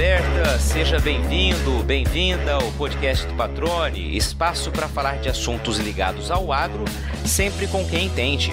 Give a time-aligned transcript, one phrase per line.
[0.00, 6.54] aberta, seja bem-vindo, bem-vinda ao podcast do Patrone, espaço para falar de assuntos ligados ao
[6.54, 6.86] agro,
[7.26, 8.50] sempre com quem entende.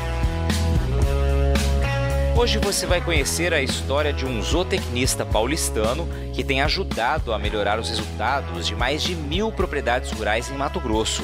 [2.36, 7.79] Hoje você vai conhecer a história de um zootecnista paulistano que tem ajudado a melhorar
[7.79, 11.23] os resultados de mais de mil propriedades rurais em Mato Grosso.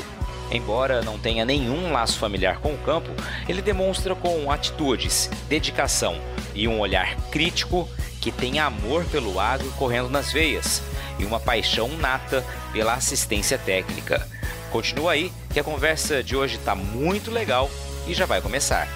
[0.49, 3.09] Embora não tenha nenhum laço familiar com o campo,
[3.45, 6.15] ele demonstra com atitudes, dedicação
[6.55, 7.89] e um olhar crítico
[8.23, 10.81] que tem amor pelo agro correndo nas veias
[11.19, 12.41] e uma paixão nata
[12.71, 14.25] pela assistência técnica.
[14.71, 17.69] Continua aí que a conversa de hoje está muito legal
[18.07, 18.87] e já vai começar.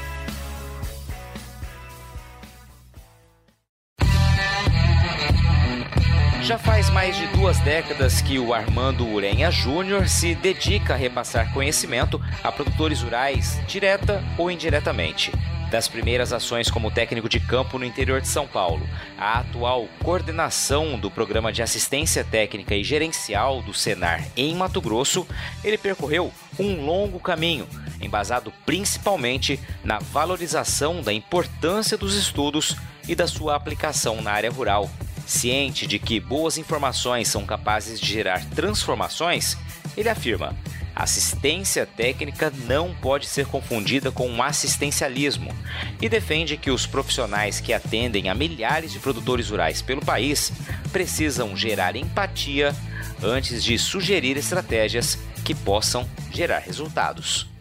[6.42, 11.52] Já faz mais de duas décadas que o Armando Urenha Júnior se dedica a repassar
[11.52, 15.34] conhecimento a produtores rurais, direta ou indiretamente.
[15.70, 20.98] Das primeiras ações como técnico de campo no interior de São Paulo, a atual coordenação
[20.98, 25.28] do Programa de Assistência Técnica e Gerencial do Senar em Mato Grosso,
[25.66, 27.68] ele percorreu um longo caminho,
[28.02, 34.90] embasado principalmente na valorização da importância dos estudos e da sua aplicação na área rural.
[35.26, 39.58] Ciente de que boas informações são capazes de gerar transformações,
[39.98, 40.56] ele afirma:
[41.04, 45.54] assistência técnica não pode ser confundida com um assistencialismo
[46.02, 50.52] e defende que os profissionais que atendem a milhares de produtores rurais pelo país
[50.92, 52.76] precisam gerar empatia
[53.24, 57.57] antes de sugerir estratégias que possam gerar resultados.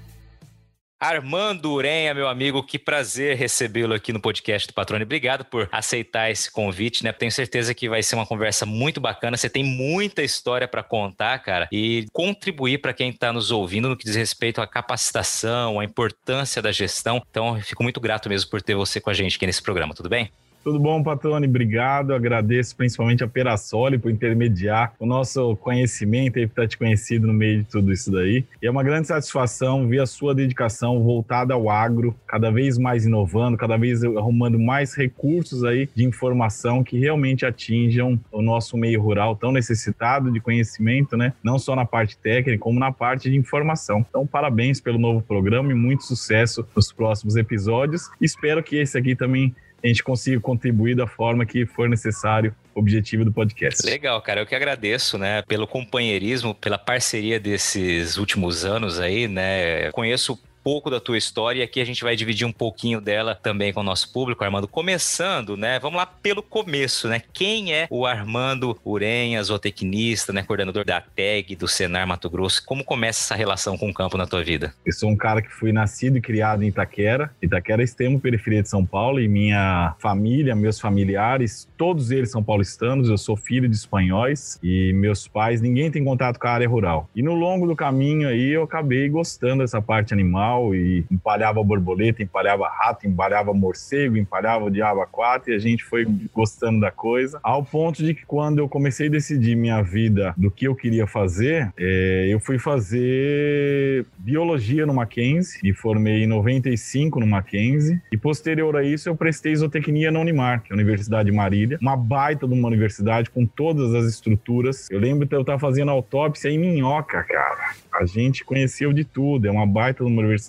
[0.98, 5.04] Armando Urenha, meu amigo, que prazer recebê-lo aqui no podcast do Patrone.
[5.04, 7.12] Obrigado por aceitar esse convite, né?
[7.12, 9.36] Tenho certeza que vai ser uma conversa muito bacana.
[9.36, 13.96] Você tem muita história para contar, cara, e contribuir para quem está nos ouvindo no
[13.96, 17.22] que diz respeito à capacitação, à importância da gestão.
[17.30, 20.08] Então, fico muito grato mesmo por ter você com a gente aqui nesse programa, tudo
[20.08, 20.30] bem?
[20.66, 21.46] Tudo bom, Patrone?
[21.46, 22.12] Obrigado.
[22.12, 27.32] Agradeço principalmente a Perasoli por intermediar o nosso conhecimento e por estar te conhecido no
[27.32, 28.44] meio de tudo isso daí.
[28.60, 33.06] E é uma grande satisfação ver a sua dedicação voltada ao agro, cada vez mais
[33.06, 39.00] inovando, cada vez arrumando mais recursos aí de informação que realmente atinjam o nosso meio
[39.00, 41.32] rural tão necessitado de conhecimento, né?
[41.44, 44.04] Não só na parte técnica, como na parte de informação.
[44.08, 48.10] Então, parabéns pelo novo programa e muito sucesso nos próximos episódios.
[48.20, 53.24] Espero que esse aqui também a gente consiga contribuir da forma que for necessário objetivo
[53.24, 53.84] do podcast.
[53.84, 54.40] Legal, cara.
[54.40, 59.90] Eu que agradeço, né, pelo companheirismo, pela parceria desses últimos anos aí, né.
[59.92, 63.72] Conheço pouco da tua história e aqui a gente vai dividir um pouquinho dela também
[63.72, 64.66] com o nosso público, Armando.
[64.66, 65.78] Começando, né?
[65.78, 67.22] Vamos lá pelo começo, né?
[67.32, 70.42] Quem é o Armando Urenha, zootecnista, né?
[70.42, 72.66] Coordenador da TEG, do Senar Mato Grosso.
[72.66, 74.74] Como começa essa relação com o campo na tua vida?
[74.84, 77.30] Eu sou um cara que fui nascido e criado em Itaquera.
[77.40, 82.42] Itaquera é extremo periferia de São Paulo e minha família, meus familiares, todos eles são
[82.42, 83.08] paulistanos.
[83.08, 87.08] Eu sou filho de espanhóis e meus pais, ninguém tem contato com a área rural.
[87.14, 92.22] E no longo do caminho aí eu acabei gostando dessa parte animal e empalhava borboleta,
[92.22, 97.38] empalhava rato, empalhava morcego, empalhava o diabo quatro e a gente foi gostando da coisa,
[97.42, 101.06] ao ponto de que quando eu comecei a decidir minha vida do que eu queria
[101.06, 108.16] fazer, é, eu fui fazer biologia no Mackenzie, me formei em 95 no Mackenzie e
[108.16, 111.96] posterior a isso eu prestei isotecnia na Unimar, que é a Universidade de Marília, uma
[111.96, 114.90] baita de uma universidade com todas as estruturas.
[114.90, 117.74] Eu lembro que eu estava fazendo autópsia em minhoca, cara.
[117.92, 120.45] A gente conheceu de tudo, é uma baita de uma universidade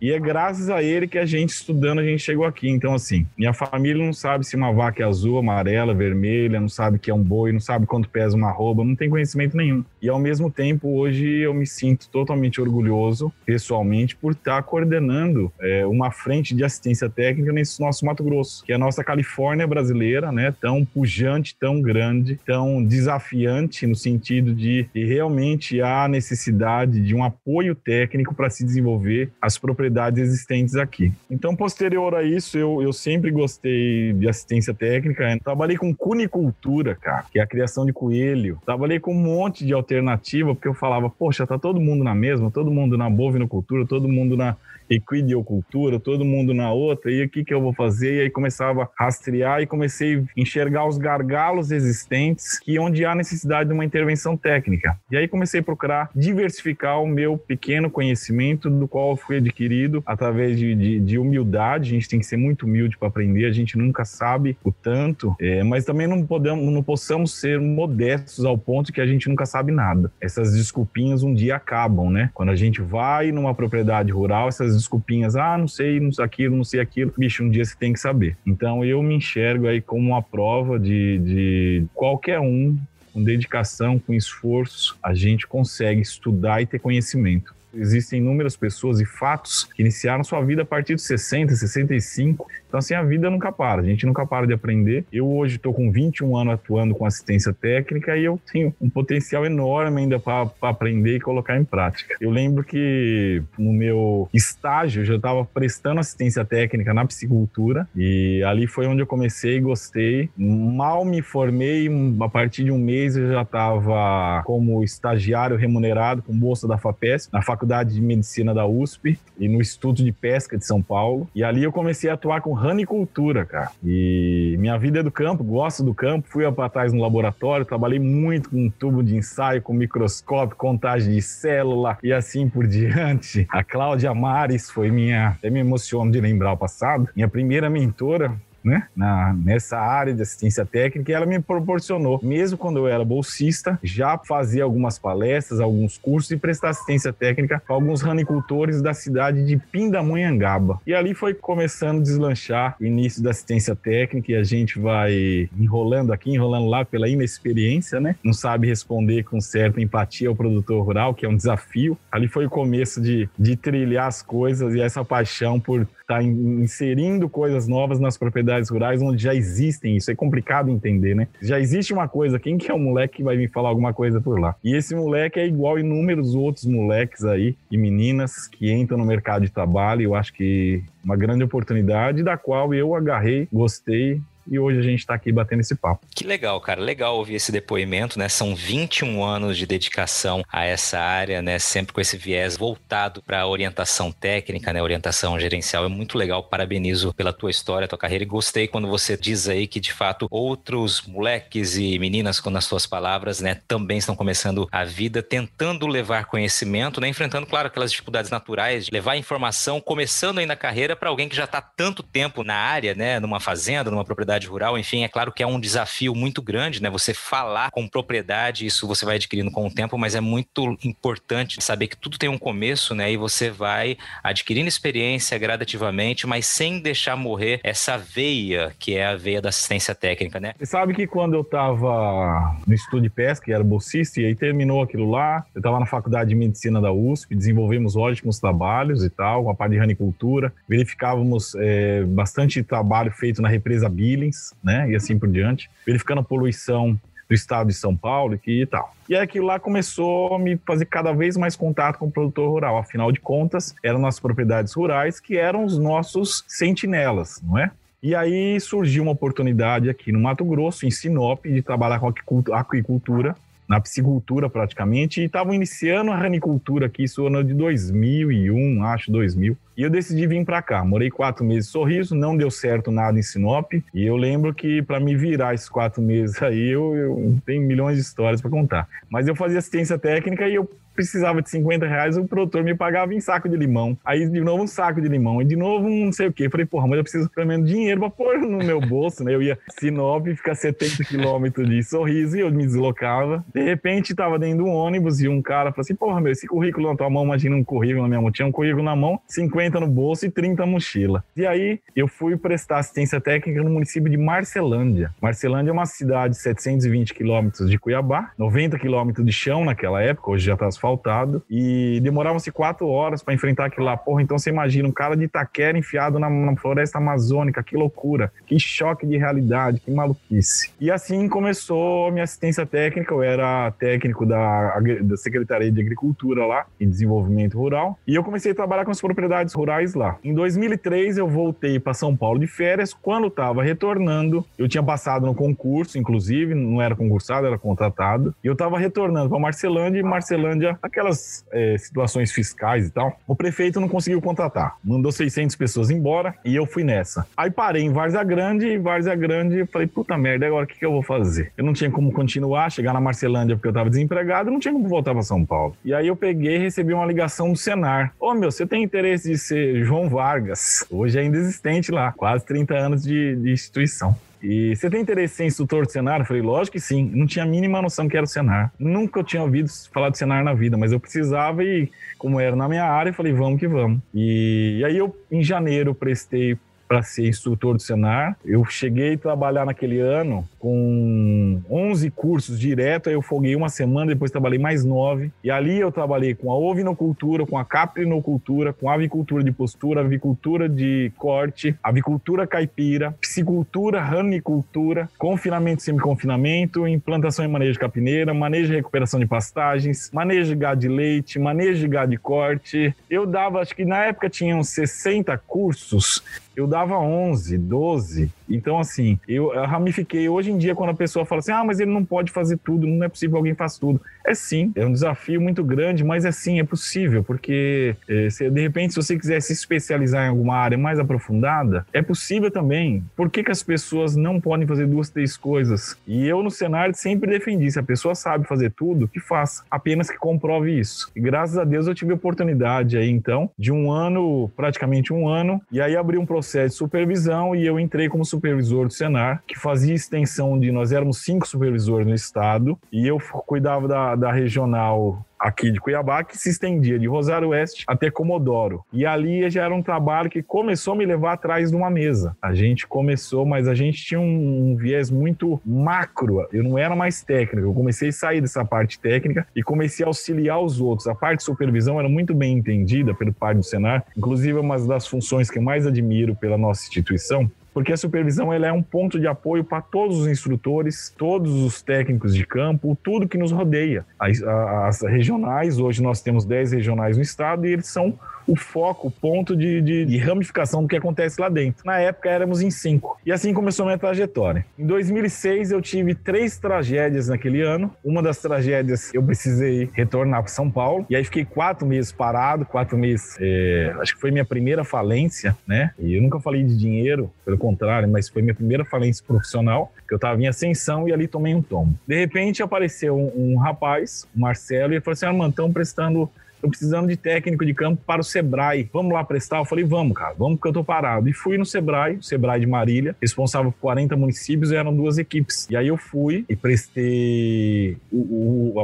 [0.00, 2.68] e é graças a ele que a gente estudando a gente chegou aqui.
[2.68, 6.98] Então assim, minha família não sabe se uma vaca é azul, amarela, vermelha, não sabe
[6.98, 9.84] que é um boi, não sabe quanto pesa uma arroba, não tem conhecimento nenhum.
[10.00, 15.86] E ao mesmo tempo, hoje eu me sinto totalmente orgulhoso, pessoalmente, por estar coordenando é,
[15.86, 20.32] uma frente de assistência técnica nesse nosso Mato Grosso, que é a nossa Califórnia brasileira,
[20.32, 20.54] né?
[20.60, 27.24] Tão pujante, tão grande, tão desafiante no sentido de, de realmente há necessidade de um
[27.24, 31.12] apoio técnico para se desenvolver as propriedades existentes aqui.
[31.30, 35.38] Então, posterior a isso, eu, eu sempre gostei de assistência técnica.
[35.42, 38.58] Trabalhei com cunicultura, cara, que é a criação de coelho.
[38.64, 42.50] Trabalhei com um monte de alternativa, porque eu falava, poxa, tá todo mundo na mesma,
[42.50, 44.56] todo mundo na bovinocultura, todo mundo na
[44.90, 48.16] equidiocultura, todo mundo na outra, e o que, que eu vou fazer?
[48.16, 53.14] E aí começava a rastrear e comecei a enxergar os gargalos existentes que onde há
[53.14, 54.98] necessidade de uma intervenção técnica.
[55.10, 60.58] E aí comecei a procurar diversificar o meu pequeno conhecimento, do qual fui adquirido através
[60.58, 61.90] de, de, de humildade.
[61.90, 65.34] A gente tem que ser muito humilde para aprender, a gente nunca sabe o tanto,
[65.40, 69.46] é, mas também não, podemos, não possamos ser modestos ao ponto que a gente nunca
[69.46, 70.10] sabe nada.
[70.20, 72.30] Essas desculpinhas um dia acabam, né?
[72.34, 76.56] Quando a gente vai numa propriedade rural, essas desculpinhas, ah, não sei, não sei aquilo,
[76.56, 78.36] não sei aquilo, bicho, um dia você tem que saber.
[78.46, 82.78] Então eu me enxergo aí como uma prova de, de qualquer um
[83.12, 87.54] com dedicação, com esforço, a gente consegue estudar e ter conhecimento.
[87.72, 92.78] Existem inúmeras pessoas e fatos que iniciaram sua vida a partir de 60, 65 então,
[92.78, 95.04] assim, a vida nunca para, a gente nunca para de aprender.
[95.12, 99.44] Eu hoje estou com 21 anos atuando com assistência técnica e eu tenho um potencial
[99.44, 102.14] enorme ainda para aprender e colocar em prática.
[102.20, 108.40] Eu lembro que no meu estágio eu já estava prestando assistência técnica na psicultura e
[108.44, 110.30] ali foi onde eu comecei gostei.
[110.36, 111.90] Mal me formei,
[112.20, 117.32] a partir de um mês eu já estava como estagiário remunerado com bolsa da FAPESP,
[117.32, 121.28] na Faculdade de Medicina da USP e no Instituto de Pesca de São Paulo.
[121.34, 123.70] E ali eu comecei a atuar com ranicultura, cara.
[123.84, 127.98] E minha vida é do campo, gosto do campo, fui para trás no laboratório, trabalhei
[127.98, 133.46] muito com tubo de ensaio, com microscópio, contagem de célula e assim por diante.
[133.50, 138.36] A Cláudia Mares foi minha, até me emociono de lembrar o passado, minha primeira mentora,
[138.64, 143.04] né, na, nessa área de assistência técnica e ela me proporcionou, mesmo quando eu era
[143.04, 148.94] bolsista, já fazia algumas palestras, alguns cursos e prestar assistência técnica para alguns ranicultores da
[148.94, 150.80] cidade de Pindamonhangaba.
[150.86, 155.48] E ali foi começando a deslanchar o início da assistência técnica e a gente vai
[155.58, 158.16] enrolando aqui, enrolando lá pela inexperiência, né?
[158.22, 161.96] Não sabe responder com certa empatia ao produtor rural, que é um desafio.
[162.10, 167.28] Ali foi o começo de, de trilhar as coisas e essa paixão por está inserindo
[167.28, 169.96] coisas novas nas propriedades rurais onde já existem.
[169.96, 171.28] Isso é complicado entender, né?
[171.40, 174.20] Já existe uma coisa, quem que é o moleque que vai vir falar alguma coisa
[174.20, 174.54] por lá?
[174.64, 179.42] E esse moleque é igual inúmeros outros moleques aí e meninas que entram no mercado
[179.42, 180.02] de trabalho.
[180.02, 184.20] Eu acho que uma grande oportunidade da qual eu agarrei, gostei
[184.50, 186.04] e hoje a gente está aqui batendo esse papo.
[186.14, 186.80] Que legal, cara.
[186.80, 188.28] Legal ouvir esse depoimento, né?
[188.28, 191.58] São 21 anos de dedicação a essa área, né?
[191.60, 194.82] Sempre com esse viés voltado para a orientação técnica, né?
[194.82, 195.84] Orientação gerencial.
[195.84, 196.42] É muito legal.
[196.42, 198.24] Parabenizo pela tua história, tua carreira.
[198.24, 202.64] E gostei quando você diz aí que, de fato, outros moleques e meninas, com as
[202.64, 203.60] suas palavras, né?
[203.68, 207.06] Também estão começando a vida tentando levar conhecimento, né?
[207.06, 211.36] Enfrentando, claro, aquelas dificuldades naturais de levar informação, começando aí na carreira para alguém que
[211.36, 213.20] já está tanto tempo na área, né?
[213.20, 216.82] Numa fazenda, numa propriedade propriedade rural, enfim, é claro que é um desafio muito grande,
[216.82, 216.88] né?
[216.90, 221.62] Você falar com propriedade, isso você vai adquirindo com o tempo, mas é muito importante
[221.62, 223.12] saber que tudo tem um começo, né?
[223.12, 229.16] E você vai adquirindo experiência gradativamente, mas sem deixar morrer essa veia, que é a
[229.16, 230.54] veia da assistência técnica, né?
[230.58, 234.82] Você sabe que quando eu estava no estudo de pesca, era bolsista, e aí terminou
[234.82, 239.44] aquilo lá, eu estava na faculdade de medicina da USP, desenvolvemos ótimos trabalhos e tal,
[239.44, 244.29] com a parte de ranicultura, verificávamos é, bastante trabalho feito na represa Billy,
[244.62, 244.90] Né?
[244.90, 246.98] E assim por diante, verificando a poluição
[247.28, 248.92] do estado de São Paulo e tal.
[249.08, 252.50] E aí aquilo lá começou a me fazer cada vez mais contato com o produtor
[252.50, 252.76] rural.
[252.76, 257.70] Afinal de contas, eram nossas propriedades rurais que eram os nossos sentinelas, não é?
[258.02, 263.36] E aí surgiu uma oportunidade aqui no Mato Grosso, em Sinop, de trabalhar com aquicultura,
[263.70, 269.56] na piscicultura praticamente, e estavam iniciando a ranicultura aqui, isso ano de 2001, acho, 2000.
[269.76, 270.84] E eu decidi vir para cá.
[270.84, 273.72] Morei quatro meses em Sorriso, não deu certo nada em Sinop.
[273.94, 277.94] E eu lembro que para me virar esses quatro meses aí, eu, eu tenho milhões
[277.94, 278.88] de histórias para contar.
[279.08, 283.14] Mas eu fazia assistência técnica e eu precisava de 50 reais, o produtor me pagava
[283.14, 283.96] em saco de limão.
[284.04, 285.40] Aí, de novo, um saco de limão.
[285.40, 286.48] E de novo, um não sei o quê.
[286.48, 289.34] Falei, porra, mas eu preciso pelo menos dinheiro pra pôr no meu bolso, né?
[289.34, 293.44] Eu ia Sinop, ficar 70 quilômetros de sorriso e eu me deslocava.
[293.54, 296.46] De repente, tava dentro de um ônibus e um cara falou assim, porra, meu, esse
[296.46, 298.30] currículo na tua mão, imagina um currículo na minha mão.
[298.30, 301.24] Tinha um currículo na mão, 50 no bolso e 30 mochila.
[301.36, 305.12] E aí, eu fui prestar assistência técnica no município de Marcelândia.
[305.20, 310.30] Marcelândia é uma cidade de 720 quilômetros de Cuiabá, 90 quilômetros de chão naquela época,
[310.30, 311.42] hoje já tá asfaltado.
[311.48, 313.96] E demoravam-se quatro horas para enfrentar aquilo lá.
[313.96, 318.32] Porra, então você imagina um cara de Itaquera enfiado na, na, floresta amazônica, que loucura,
[318.46, 320.72] que choque de realidade, que maluquice.
[320.80, 326.46] E assim começou a minha assistência técnica, eu era técnico da, da Secretaria de Agricultura
[326.46, 327.98] lá e Desenvolvimento Rural.
[328.06, 330.16] E eu comecei a trabalhar com as propriedades rurais lá.
[330.24, 335.26] Em 2003 eu voltei para São Paulo de férias, quando estava retornando, eu tinha passado
[335.26, 340.02] no concurso, inclusive, não era concursado, era contratado, e eu estava retornando para Marcelândia e
[340.02, 344.76] Marcelândia aquelas é, situações fiscais e tal, o prefeito não conseguiu contratar.
[344.82, 347.26] Mandou 600 pessoas embora e eu fui nessa.
[347.36, 350.86] Aí parei em Várzea Grande e Várzea Grande falei, puta merda, agora o que, que
[350.86, 351.52] eu vou fazer?
[351.56, 354.88] Eu não tinha como continuar, chegar na Marcelândia porque eu tava desempregado, não tinha como
[354.88, 355.76] voltar para São Paulo.
[355.84, 358.14] E aí eu peguei e recebi uma ligação do Senar.
[358.18, 360.84] Ô meu, você tem interesse de ser João Vargas?
[360.90, 364.16] Hoje é ainda existente lá, quase 30 anos de, de instituição.
[364.42, 366.20] E você tem interesse em instrutor de Senar?
[366.20, 367.10] Eu falei, lógico que sim.
[367.14, 368.72] Não tinha a mínima noção que era o Senar.
[368.78, 372.68] Nunca tinha ouvido falar de Senar na vida, mas eu precisava e, como era na
[372.68, 374.00] minha área, eu falei, vamos que vamos.
[374.14, 376.58] E, e aí eu, em janeiro, prestei
[376.90, 378.36] para ser instrutor do Senar.
[378.44, 384.12] Eu cheguei a trabalhar naquele ano com 11 cursos direto, aí eu folguei uma semana,
[384.12, 385.32] depois trabalhei mais nove.
[385.42, 390.02] E ali eu trabalhei com a ovinocultura, com a caprinocultura, com a avicultura de postura,
[390.02, 398.34] avicultura de corte, avicultura caipira, piscicultura, ranicultura, confinamento e semiconfinamento, implantação e manejo de capineira,
[398.34, 402.94] manejo e recuperação de pastagens, manejo de gado de leite, manejo de gado de corte.
[403.08, 406.22] Eu dava, acho que na época tinham 60 cursos
[406.60, 408.30] eu dava 11, 12.
[408.48, 410.28] Então, assim, eu ramifiquei.
[410.28, 412.86] Hoje em dia, quando a pessoa fala assim, ah, mas ele não pode fazer tudo,
[412.86, 414.00] não é possível que alguém faça tudo.
[414.26, 418.48] É sim, é um desafio muito grande, mas é sim, é possível, porque é, se,
[418.50, 423.04] de repente, se você quiser se especializar em alguma área mais aprofundada, é possível também.
[423.16, 425.96] Por que, que as pessoas não podem fazer duas, três coisas?
[426.06, 430.10] E eu, no cenário, sempre defendi: se a pessoa sabe fazer tudo, que faça, apenas
[430.10, 431.10] que comprove isso.
[431.14, 435.28] E graças a Deus eu tive a oportunidade aí, então, de um ano, praticamente um
[435.28, 439.42] ano, e aí abri um processo de supervisão e eu entrei como supervisor do Senar,
[439.46, 440.70] que fazia extensão de.
[440.72, 446.22] Nós éramos cinco supervisores no estado, e eu cuidava da, da regional aqui de Cuiabá,
[446.22, 448.84] que se estendia de Rosário Oeste até Comodoro.
[448.92, 452.36] E ali já era um trabalho que começou a me levar atrás de uma mesa.
[452.42, 456.46] A gente começou, mas a gente tinha um, um viés muito macro.
[456.52, 457.68] Eu não era mais técnico.
[457.68, 461.08] Eu comecei a sair dessa parte técnica e comecei a auxiliar os outros.
[461.08, 464.04] A parte de supervisão era muito bem entendida pelo pai do Senar.
[464.14, 468.52] Inclusive, é uma das funções que eu mais admiro pela nossa instituição porque a supervisão
[468.52, 472.96] ela é um ponto de apoio para todos os instrutores, todos os técnicos de campo,
[473.02, 474.04] tudo que nos rodeia.
[474.18, 479.08] As, as regionais, hoje nós temos 10 regionais no estado e eles são o foco,
[479.08, 481.84] o ponto de, de, de, ramificação do que acontece lá dentro.
[481.84, 483.18] Na época éramos em cinco.
[483.24, 484.64] E assim começou minha trajetória.
[484.78, 487.94] Em 2006 eu tive três tragédias naquele ano.
[488.04, 491.06] Uma das tragédias eu precisei retornar para São Paulo.
[491.08, 493.36] E aí fiquei quatro meses parado, quatro meses.
[493.40, 495.92] É, acho que foi minha primeira falência, né?
[495.98, 500.14] E eu nunca falei de dinheiro, pelo contrário, mas foi minha primeira falência profissional que
[500.14, 501.96] eu estava em ascensão e ali tomei um tomo.
[502.06, 506.28] De repente apareceu um, um rapaz, o Marcelo, e ele falou assim: Armando, estão prestando
[506.60, 508.88] tô precisando de técnico de campo para o Sebrae.
[508.92, 509.58] Vamos lá prestar?
[509.58, 511.28] Eu falei, vamos, cara, vamos porque eu tô parado.
[511.28, 515.66] E fui no Sebrae, o Sebrae de Marília, responsável por 40 municípios eram duas equipes.
[515.70, 517.96] E aí eu fui e prestei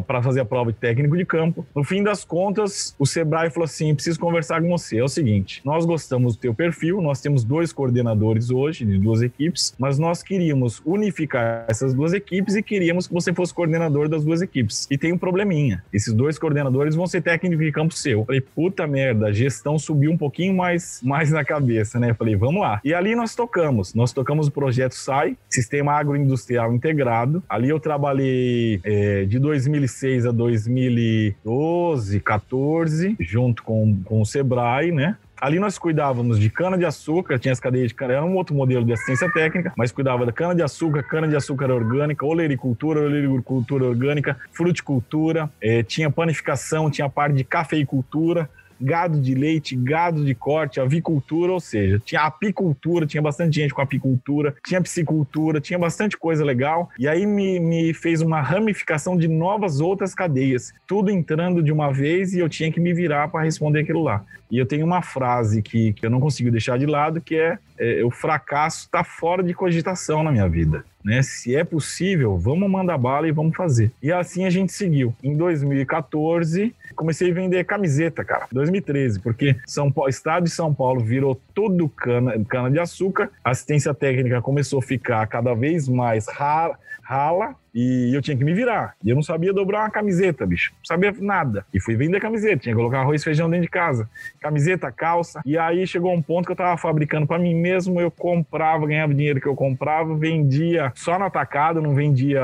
[0.07, 1.67] para fazer a prova de técnico de campo.
[1.75, 4.99] No fim das contas, o Sebrae falou assim: preciso conversar com você.
[4.99, 9.23] É o seguinte, nós gostamos do teu perfil, nós temos dois coordenadores hoje de duas
[9.23, 14.25] equipes, mas nós queríamos unificar essas duas equipes e queríamos que você fosse coordenador das
[14.25, 14.87] duas equipes.
[14.91, 15.85] E tem um probleminha.
[15.93, 18.25] Esses dois coordenadores vão ser técnicos de campo seu.
[18.25, 22.15] Falei, puta merda, a gestão subiu um pouquinho mais, mais na cabeça, né?
[22.15, 22.81] Falei, vamos lá.
[22.85, 23.95] E ali nós tocamos.
[23.95, 27.43] Nós tocamos o projeto SAI, Sistema Agroindustrial Integrado.
[27.49, 35.17] Ali eu trabalhei é, de 2006 a 2012, 14, junto com, com o Sebrae, né?
[35.39, 38.93] Ali nós cuidávamos de cana-de-açúcar, tinha as cadeias de cana, era um outro modelo de
[38.93, 46.91] assistência técnica, mas cuidava da cana-de-açúcar, cana-de-açúcar orgânica, olericultura, olericultura orgânica, fruticultura, eh, tinha panificação,
[46.91, 48.49] tinha parte de cafeicultura,
[48.81, 53.81] gado de leite, gado de corte, avicultura, ou seja, tinha apicultura, tinha bastante gente com
[53.81, 56.91] apicultura, tinha piscicultura, tinha bastante coisa legal.
[56.99, 61.93] E aí me, me fez uma ramificação de novas outras cadeias, tudo entrando de uma
[61.93, 64.25] vez e eu tinha que me virar para responder aquilo lá.
[64.51, 67.59] E eu tenho uma frase que, que eu não consigo deixar de lado, que é,
[67.79, 70.85] é o fracasso está fora de cogitação na minha vida.
[71.05, 71.23] Né?
[71.23, 73.91] Se é possível, vamos mandar bala e vamos fazer.
[74.03, 75.15] E assim a gente seguiu.
[75.23, 78.49] Em 2014, comecei a vender camiseta, cara.
[78.51, 83.31] 2013, porque São Paulo, estado de São Paulo virou tudo cana, cana de açúcar.
[83.43, 88.43] A assistência técnica começou a ficar cada vez mais rara, rala e eu tinha que
[88.43, 88.95] me virar.
[89.05, 90.73] E eu não sabia dobrar uma camiseta, bicho.
[90.79, 91.67] Não sabia nada.
[91.75, 92.57] E fui vender camiseta.
[92.57, 94.09] Tinha que colocar arroz e feijão dentro de casa.
[94.41, 95.43] Camiseta, calça.
[95.45, 98.01] E aí chegou um ponto que eu tava fabricando para mim mesmo.
[98.01, 102.41] Eu comprava, ganhava dinheiro que eu comprava, vendia só no atacado, não vendia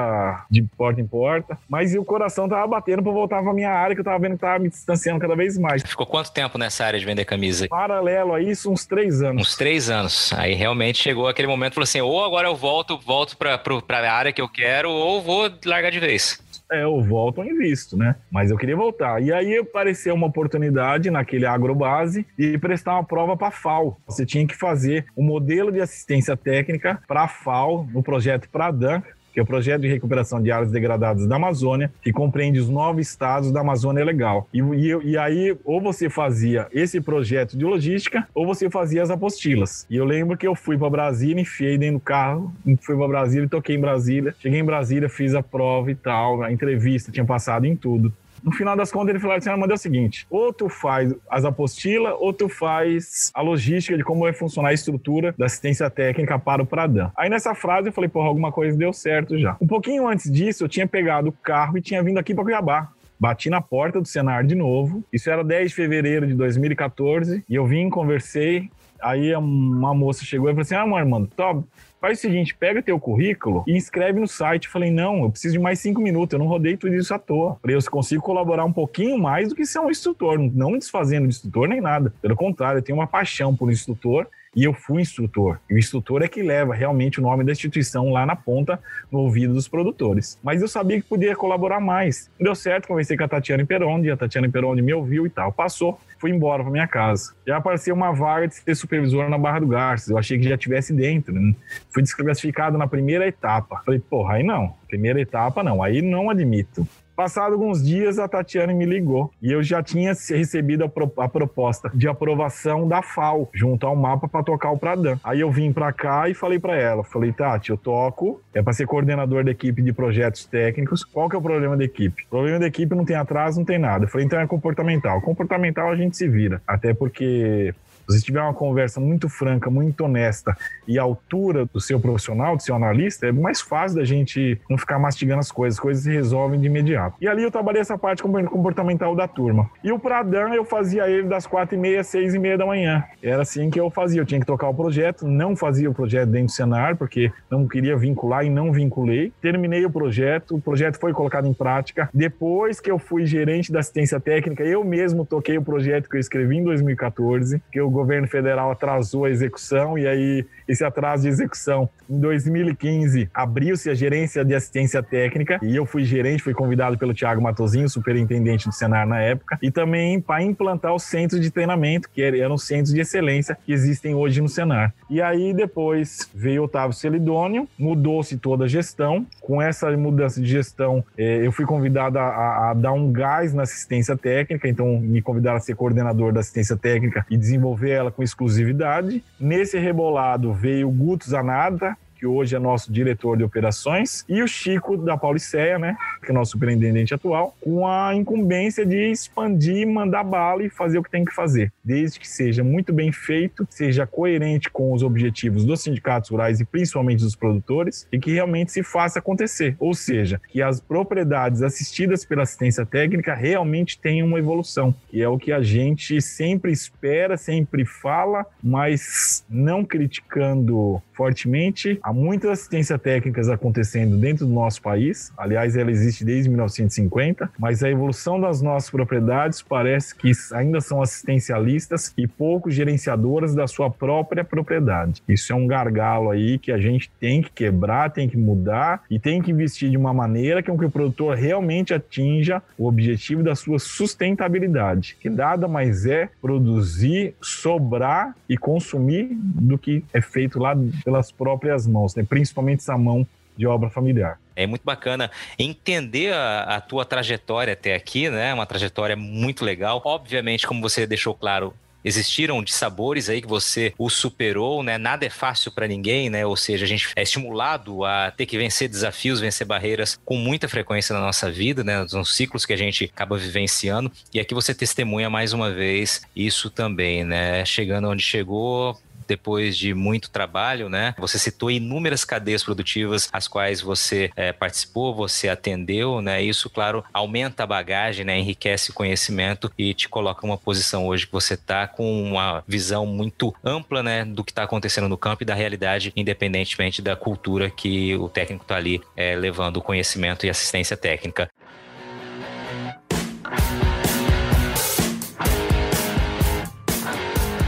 [0.50, 1.56] de porta em porta.
[1.66, 4.40] Mas o coração tava batendo pra voltar pra minha área, que eu tava vendo que
[4.40, 5.82] tava me distanciando cada vez mais.
[5.82, 7.66] Ficou quanto tempo nessa área de vender camisa?
[7.68, 9.42] Paralelo a isso, uns três anos.
[9.42, 10.32] Uns três anos.
[10.34, 14.32] Aí realmente chegou aquele momento, falou assim, ou agora eu volto, volto pra, pra área
[14.32, 16.40] que eu quero, ou vou largar de vez.
[16.70, 18.16] é, eu volto ou invisto, né?
[18.30, 19.22] Mas eu queria voltar.
[19.22, 24.00] E aí apareceu uma oportunidade naquele agrobase de prestar uma prova para a FAO.
[24.06, 29.02] Você tinha que fazer um modelo de assistência técnica para a FAO no projeto Pradan,
[29.32, 33.00] que é o Projeto de Recuperação de Áreas Degradadas da Amazônia, que compreende os nove
[33.00, 34.48] estados da Amazônia Legal.
[34.52, 39.10] E, e, e, aí, ou você fazia esse projeto de logística, ou você fazia as
[39.10, 39.86] apostilas.
[39.88, 43.48] E eu lembro que eu fui para Brasília, enfiei dentro do carro, fui para Brasília,
[43.48, 47.64] toquei em Brasília, cheguei em Brasília, fiz a prova e tal, a entrevista, tinha passado
[47.64, 48.12] em tudo.
[48.42, 51.44] No final das contas, ele falou assim: ah, é o seguinte, ou tu faz as
[51.44, 56.38] apostilas, ou tu faz a logística de como vai funcionar a estrutura da assistência técnica
[56.38, 57.10] para o Pradam.
[57.16, 59.56] Aí nessa frase eu falei, porra, alguma coisa deu certo já.
[59.60, 62.88] Um pouquinho antes disso, eu tinha pegado o carro e tinha vindo aqui para Cuiabá.
[63.18, 65.04] Bati na porta do Senar de novo.
[65.12, 67.44] Isso era 10 de fevereiro de 2014.
[67.48, 68.68] E eu vim, conversei.
[69.00, 71.64] Aí uma moça chegou e falou assim: Ah, mano, top,
[72.02, 74.64] Faz o seguinte, pega teu currículo e inscreve no site.
[74.64, 77.18] Eu falei, não, eu preciso de mais cinco minutos, eu não rodei tudo isso à
[77.18, 77.52] toa.
[77.52, 81.28] Eu falei, eu consigo colaborar um pouquinho mais do que ser um instrutor, não desfazendo
[81.28, 82.12] de instrutor nem nada.
[82.20, 85.60] Pelo contrário, eu tenho uma paixão por instrutor e eu fui instrutor.
[85.70, 88.80] E o instrutor é que leva realmente o nome da instituição lá na ponta,
[89.10, 90.38] no ouvido dos produtores.
[90.42, 92.30] Mas eu sabia que podia colaborar mais.
[92.38, 95.52] Deu certo, conversei com a Tatiana Imperondi, a Tatiana Imperondi me ouviu e tal.
[95.52, 97.34] Passou, fui embora para minha casa.
[97.44, 100.08] Já apareceu uma vaga de ser supervisor na Barra do Garças.
[100.08, 101.34] Eu achei que já tivesse dentro.
[101.34, 101.52] Né?
[101.92, 103.82] Fui desclassificado na primeira etapa.
[103.84, 104.72] Falei, porra, aí não.
[104.86, 106.86] Primeira etapa não, aí não admito.
[107.14, 111.28] Passado alguns dias, a Tatiana me ligou e eu já tinha recebido a, pro, a
[111.28, 115.20] proposta de aprovação da FAO junto ao mapa para tocar o Pradam.
[115.22, 118.72] Aí eu vim para cá e falei para ela, falei, Tati, eu toco, é para
[118.72, 121.04] ser coordenador da equipe de projetos técnicos.
[121.04, 122.24] Qual que é o problema da equipe?
[122.24, 124.04] O problema da equipe não tem atraso, não tem nada.
[124.04, 125.20] Eu falei, então é comportamental.
[125.20, 127.74] Comportamental a gente se vira, até porque
[128.12, 132.56] se você tiver uma conversa muito franca, muito honesta e à altura do seu profissional,
[132.56, 136.04] do seu analista, é mais fácil da gente não ficar mastigando as coisas, as coisas
[136.04, 137.16] se resolvem de imediato.
[137.20, 139.70] E ali eu trabalhei essa parte comportamental da turma.
[139.82, 143.04] E o Pradam eu fazia ele das quatro e meia, seis e meia da manhã.
[143.22, 146.30] Era assim que eu fazia, eu tinha que tocar o projeto, não fazia o projeto
[146.30, 149.32] dentro do cenário, porque não queria vincular e não vinculei.
[149.40, 152.08] Terminei o projeto, o projeto foi colocado em prática.
[152.12, 156.20] Depois que eu fui gerente da assistência técnica, eu mesmo toquei o projeto que eu
[156.20, 161.28] escrevi em 2014, que eu governo federal atrasou a execução e aí esse atraso de
[161.28, 161.88] execução.
[162.10, 167.14] Em 2015, abriu-se a gerência de assistência técnica e eu fui gerente, fui convidado pelo
[167.14, 172.10] Tiago Matozinho, superintendente do Senar na época, e também para implantar os centros de treinamento,
[172.10, 174.92] que eram centros de excelência que existem hoje no Senar.
[175.08, 179.26] E aí depois veio Otávio Celidônio, mudou-se toda a gestão.
[179.40, 183.62] Com essa mudança de gestão, eh, eu fui convidado a, a dar um gás na
[183.62, 188.22] assistência técnica, então me convidaram a ser coordenador da assistência técnica e desenvolver ela com
[188.22, 189.22] exclusividade.
[189.38, 194.46] Nesse rebolado veio o Guto Zanada, que hoje é nosso diretor de operações, e o
[194.46, 200.22] Chico da Pauliceia, né, que é nosso superintendente atual, com a incumbência de expandir, mandar
[200.22, 204.06] bala e fazer o que tem que fazer, desde que seja muito bem feito, seja
[204.06, 208.84] coerente com os objetivos dos sindicatos rurais e principalmente dos produtores, e que realmente se
[208.84, 209.74] faça acontecer.
[209.80, 215.28] Ou seja, que as propriedades assistidas pela assistência técnica realmente tenham uma evolução, que é
[215.28, 221.98] o que a gente sempre espera, sempre fala, mas não criticando fortemente.
[222.12, 225.32] Há muitas assistências técnicas acontecendo dentro do nosso país.
[225.34, 231.00] Aliás, ela existe desde 1950, mas a evolução das nossas propriedades parece que ainda são
[231.00, 235.22] assistencialistas e pouco gerenciadoras da sua própria propriedade.
[235.26, 239.18] Isso é um gargalo aí que a gente tem que quebrar, tem que mudar e
[239.18, 243.78] tem que investir de uma maneira que o produtor realmente atinja o objetivo da sua
[243.78, 251.32] sustentabilidade, que nada mais é produzir, sobrar e consumir do que é feito lá pelas
[251.32, 252.24] próprias mãos, né?
[252.28, 254.38] principalmente essa mão de obra familiar.
[254.54, 258.52] É muito bacana entender a, a, tua trajetória até aqui, né?
[258.52, 260.00] Uma trajetória muito legal.
[260.04, 264.98] Obviamente, como você deixou claro, existiram de sabores aí que você o superou, né?
[264.98, 266.44] Nada é fácil para ninguém, né?
[266.44, 270.68] Ou seja, a gente é estimulado a ter que vencer desafios, vencer barreiras com muita
[270.68, 272.04] frequência na nossa vida, né?
[272.12, 274.10] Nos ciclos que a gente acaba vivenciando.
[274.32, 277.64] E aqui você testemunha mais uma vez isso também, né?
[277.64, 278.98] Chegando onde chegou,
[279.32, 281.14] depois de muito trabalho, né?
[281.18, 286.42] Você citou inúmeras cadeias produtivas às quais você é, participou, você atendeu, né?
[286.42, 288.38] Isso, claro, aumenta a bagagem, né?
[288.38, 293.06] Enriquece o conhecimento e te coloca uma posição hoje que você está com uma visão
[293.06, 294.22] muito ampla, né?
[294.22, 298.64] Do que está acontecendo no campo e da realidade, independentemente da cultura que o técnico
[298.64, 301.48] está ali é, levando o conhecimento e assistência técnica.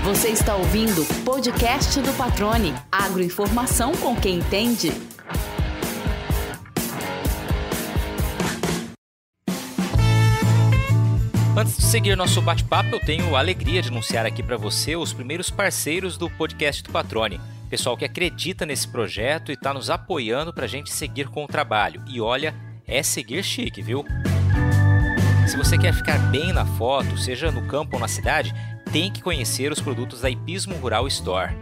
[0.05, 2.75] Você está ouvindo o podcast do Patrone.
[2.93, 4.93] Agroinformação com quem entende.
[11.57, 15.15] Antes de seguir nosso bate-papo, eu tenho a alegria de anunciar aqui para você os
[15.15, 17.41] primeiros parceiros do podcast do Patrone.
[17.71, 21.49] Pessoal que acredita nesse projeto e está nos apoiando para a gente seguir com o
[21.49, 22.05] trabalho.
[22.07, 22.55] E olha,
[22.87, 24.05] é seguir chique, viu?
[25.47, 28.55] Se você quer ficar bem na foto, seja no campo ou na cidade,
[28.95, 31.53] tem que conhecer os produtos da Ipismo Rural Store.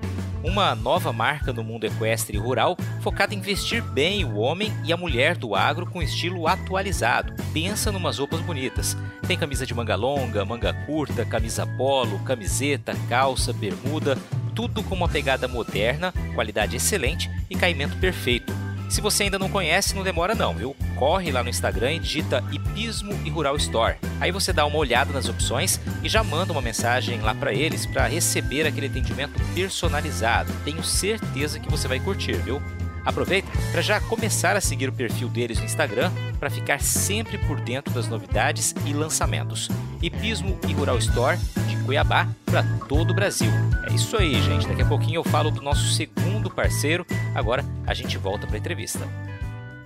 [0.44, 4.92] Uma nova marca no mundo equestre e rural focada em vestir bem o homem e
[4.92, 7.32] a mulher do agro com estilo atualizado.
[7.50, 8.98] Pensa numas roupas bonitas.
[9.26, 14.18] Tem camisa de manga longa, manga curta, camisa polo, camiseta, calça, bermuda,
[14.54, 18.52] tudo com uma pegada moderna, qualidade excelente e caimento perfeito.
[18.92, 20.76] Se você ainda não conhece, não demora não, viu?
[20.96, 23.96] Corre lá no Instagram e digita Hipismo e Rural Store.
[24.20, 27.86] Aí você dá uma olhada nas opções e já manda uma mensagem lá para eles
[27.86, 30.52] para receber aquele atendimento personalizado.
[30.62, 32.62] Tenho certeza que você vai curtir, viu?
[33.02, 37.58] Aproveita para já começar a seguir o perfil deles no Instagram para ficar sempre por
[37.62, 39.70] dentro das novidades e lançamentos.
[40.02, 41.38] Hipismo e Rural Store
[41.84, 43.50] Cuiabá para todo o Brasil.
[43.88, 44.66] É isso aí, gente.
[44.66, 47.06] Daqui a pouquinho eu falo do nosso segundo parceiro.
[47.34, 49.00] Agora a gente volta para a entrevista.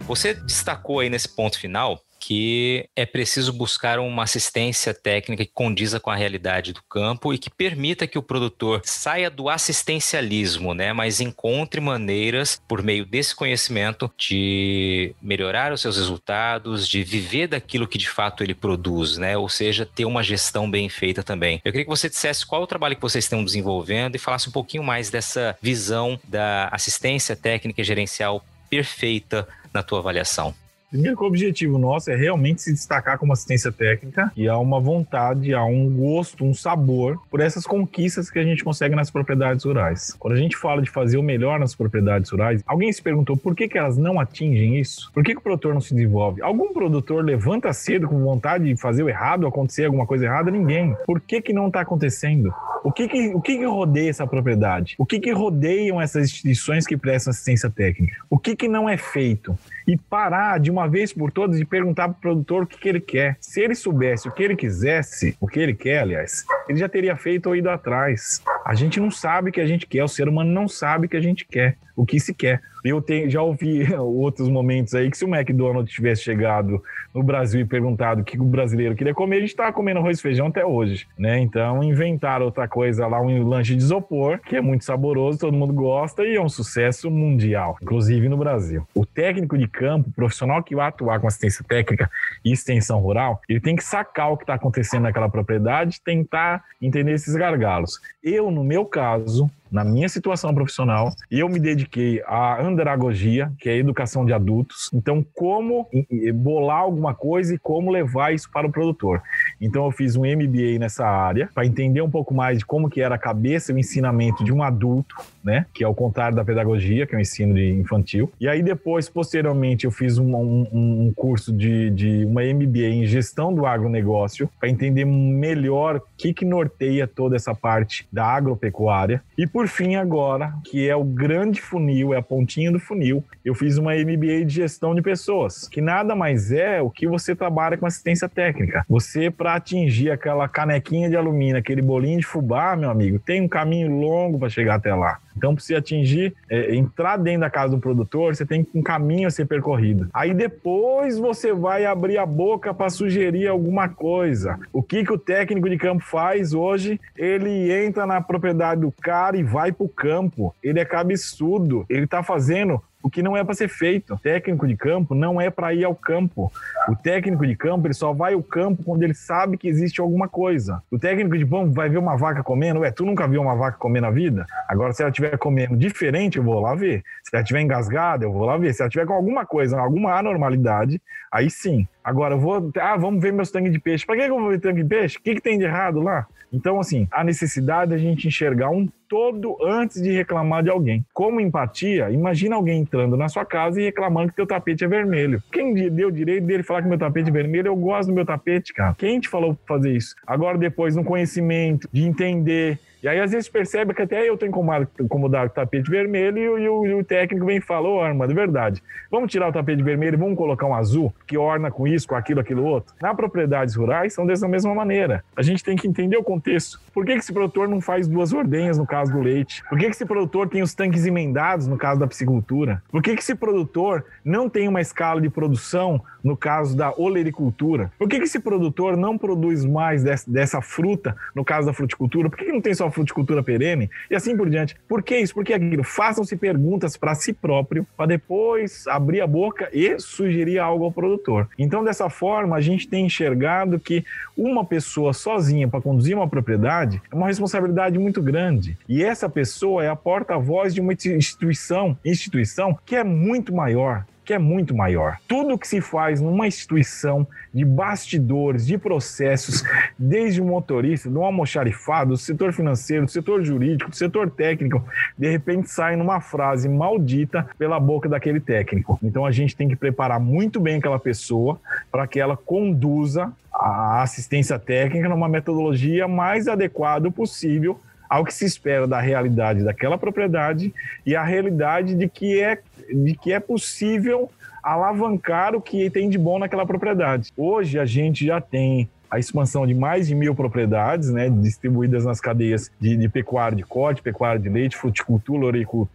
[0.06, 6.00] Você destacou aí nesse ponto final que é preciso buscar uma assistência técnica que condiza
[6.00, 10.92] com a realidade do campo e que permita que o produtor saia do assistencialismo, né,
[10.92, 17.86] mas encontre maneiras por meio desse conhecimento de melhorar os seus resultados, de viver daquilo
[17.86, 21.60] que de fato ele produz, né, ou seja, ter uma gestão bem feita também.
[21.64, 24.52] Eu queria que você dissesse qual o trabalho que vocês estão desenvolvendo e falasse um
[24.52, 30.52] pouquinho mais dessa visão da assistência técnica e gerencial perfeita na tua avaliação.
[30.96, 34.80] Primeiro que o objetivo nosso é realmente se destacar como assistência técnica e há uma
[34.80, 39.66] vontade, há um gosto, um sabor por essas conquistas que a gente consegue nas propriedades
[39.66, 40.16] rurais.
[40.18, 43.54] Quando a gente fala de fazer o melhor nas propriedades rurais, alguém se perguntou por
[43.54, 45.12] que, que elas não atingem isso?
[45.12, 46.40] Por que, que o produtor não se desenvolve?
[46.40, 50.50] Algum produtor levanta cedo com vontade de fazer o errado, acontecer alguma coisa errada?
[50.50, 50.96] Ninguém.
[51.04, 52.54] Por que, que não está acontecendo?
[52.82, 54.94] O que que, o que que rodeia essa propriedade?
[54.96, 58.16] O que que rodeiam essas instituições que prestam assistência técnica?
[58.30, 59.58] O que que não é feito?
[59.86, 62.88] E parar de uma vez por todas de perguntar para o produtor o que, que
[62.88, 63.36] ele quer.
[63.40, 67.16] Se ele soubesse o que ele quisesse, o que ele quer, aliás, ele já teria
[67.16, 68.42] feito ou ido atrás.
[68.64, 71.08] A gente não sabe o que a gente quer, o ser humano não sabe o
[71.08, 72.60] que a gente quer, o que se quer.
[72.84, 76.82] Eu já ouvi outros momentos aí que se o McDonald's tivesse chegado
[77.14, 80.18] no Brasil e perguntado o que o brasileiro queria comer, a gente estava comendo arroz
[80.18, 81.40] e feijão até hoje, né?
[81.40, 85.72] Então inventaram outra coisa lá, um lanche de isopor, que é muito saboroso, todo mundo
[85.72, 88.86] gosta e é um sucesso mundial, inclusive no Brasil.
[88.94, 92.10] O técnico de campo, profissional que vai atuar com assistência técnica
[92.44, 97.12] e extensão rural, ele tem que sacar o que está acontecendo naquela propriedade, tentar entender
[97.12, 98.00] esses gargalos.
[98.22, 103.72] Eu, no meu caso, na minha situação profissional, eu me dediquei à andragogia, que é
[103.72, 104.90] a educação de adultos.
[104.92, 105.88] Então, como
[106.34, 109.22] bolar alguma coisa e como levar isso para o produtor.
[109.60, 113.00] Então, eu fiz um MBA nessa área para entender um pouco mais de como que
[113.00, 115.64] era a cabeça e o ensinamento de um adulto, né?
[115.72, 118.30] Que é o contrário da pedagogia, que é o ensino de infantil.
[118.40, 123.06] E aí, depois, posteriormente, eu fiz um, um, um curso de, de uma MBA em
[123.06, 129.22] gestão do agronegócio para entender melhor o que, que norteia toda essa parte da agropecuária.
[129.38, 133.54] E por fim, agora, que é o grande funil, é a pontinha do funil, eu
[133.54, 137.76] fiz uma MBA de gestão de pessoas, que nada mais é o que você trabalha
[137.76, 138.84] com assistência técnica.
[138.88, 143.48] Você, para atingir aquela canequinha de alumínio, aquele bolinho de fubá, meu amigo, tem um
[143.48, 145.20] caminho longo para chegar até lá.
[145.36, 149.28] Então, para você atingir, é, entrar dentro da casa do produtor, você tem um caminho
[149.28, 150.08] a ser percorrido.
[150.12, 154.58] Aí depois você vai abrir a boca para sugerir alguma coisa.
[154.72, 157.00] O que, que o técnico de campo faz hoje?
[157.16, 160.54] Ele entra na propriedade do cara e vai para o campo.
[160.62, 161.84] Ele é cabeçudo.
[161.88, 164.14] Ele está fazendo o que não é para ser feito.
[164.14, 166.50] O técnico de campo não é para ir ao campo.
[166.88, 170.28] O técnico de campo ele só vai ao campo quando ele sabe que existe alguma
[170.28, 170.82] coisa.
[170.90, 172.80] O técnico de campo vai ver uma vaca comendo.
[172.80, 174.44] Ué, tu nunca viu uma vaca comer na vida?
[174.68, 177.04] Agora, se ela estiver comendo diferente, eu vou lá ver.
[177.22, 178.74] Se ela estiver engasgada, eu vou lá ver.
[178.74, 181.86] Se ela estiver com alguma coisa, alguma anormalidade, aí sim.
[182.02, 182.72] Agora, eu vou.
[182.76, 184.04] Ah, vamos ver meus tanques de peixe.
[184.04, 185.16] Para que eu vou ver tanque de peixe?
[185.16, 186.26] O que, que tem de errado lá?
[186.52, 191.04] Então, assim, a necessidade é a gente enxergar um todo antes de reclamar de alguém.
[191.12, 195.42] Como empatia, imagina alguém entrando na sua casa e reclamando que teu tapete é vermelho.
[195.52, 197.68] Quem deu direito dele falar que meu tapete é vermelho?
[197.68, 198.94] Eu gosto do meu tapete, cara.
[198.98, 200.14] Quem te falou pra fazer isso?
[200.26, 204.48] Agora, depois, no conhecimento, de entender E aí, às vezes, percebe que até eu estou
[204.48, 208.32] incomodado, com o tapete vermelho e, o, e, o, técnico vem e fala, ô, Armando,
[208.32, 211.86] é verdade, vamos tirar o tapete vermelho e vamos colocar um azul que orna com
[211.86, 212.92] isso, com aquilo, aquilo outro.
[213.00, 215.22] Na propriedades rurais, são dessa mesma maneira.
[215.36, 216.80] A gente tem que entender o contexto.
[216.92, 219.62] Por que, que esse produtor não faz duas ordenhas no caso do leite?
[219.68, 222.82] Por que, que esse produtor tem os tanques emendados no caso da piscicultura?
[222.90, 227.92] Por que, que esse produtor não tem uma escala de produção no caso da olericultura?
[227.96, 232.28] Por que, que esse produtor não produz mais dessa, dessa fruta no caso da fruticultura?
[232.28, 233.90] Por que, que não tem só fruticultura perene?
[234.10, 234.74] E assim por diante.
[234.88, 235.34] Por que isso?
[235.34, 235.84] Por que aquilo?
[235.84, 241.48] Façam-se perguntas para si próprio, para depois abrir a boca e sugerir algo ao produtor.
[241.58, 244.04] Então, dessa forma, a gente tem enxergado que
[244.36, 248.76] uma pessoa sozinha para conduzir uma propriedade é uma responsabilidade muito grande.
[248.88, 254.34] E essa pessoa é a porta-voz de uma instituição, instituição que é muito maior, que
[254.34, 255.18] é muito maior.
[255.28, 259.62] Tudo que se faz numa instituição de bastidores, de processos,
[259.96, 264.84] desde o motorista, do almoxarifado, do setor financeiro, do setor jurídico, do setor técnico,
[265.16, 268.98] de repente sai numa frase maldita pela boca daquele técnico.
[269.00, 271.60] Então a gente tem que preparar muito bem aquela pessoa
[271.90, 278.44] para que ela conduza a assistência técnica numa metodologia mais adequada possível ao que se
[278.44, 280.72] espera da realidade daquela propriedade
[281.04, 282.58] e a realidade de que é,
[282.92, 284.30] de que é possível
[284.62, 287.32] alavancar o que tem de bom naquela propriedade.
[287.36, 292.20] Hoje a gente já tem a expansão de mais de mil propriedades, né, distribuídas nas
[292.20, 295.46] cadeias de, de pecuária de corte, pecuária de leite, fruticultura,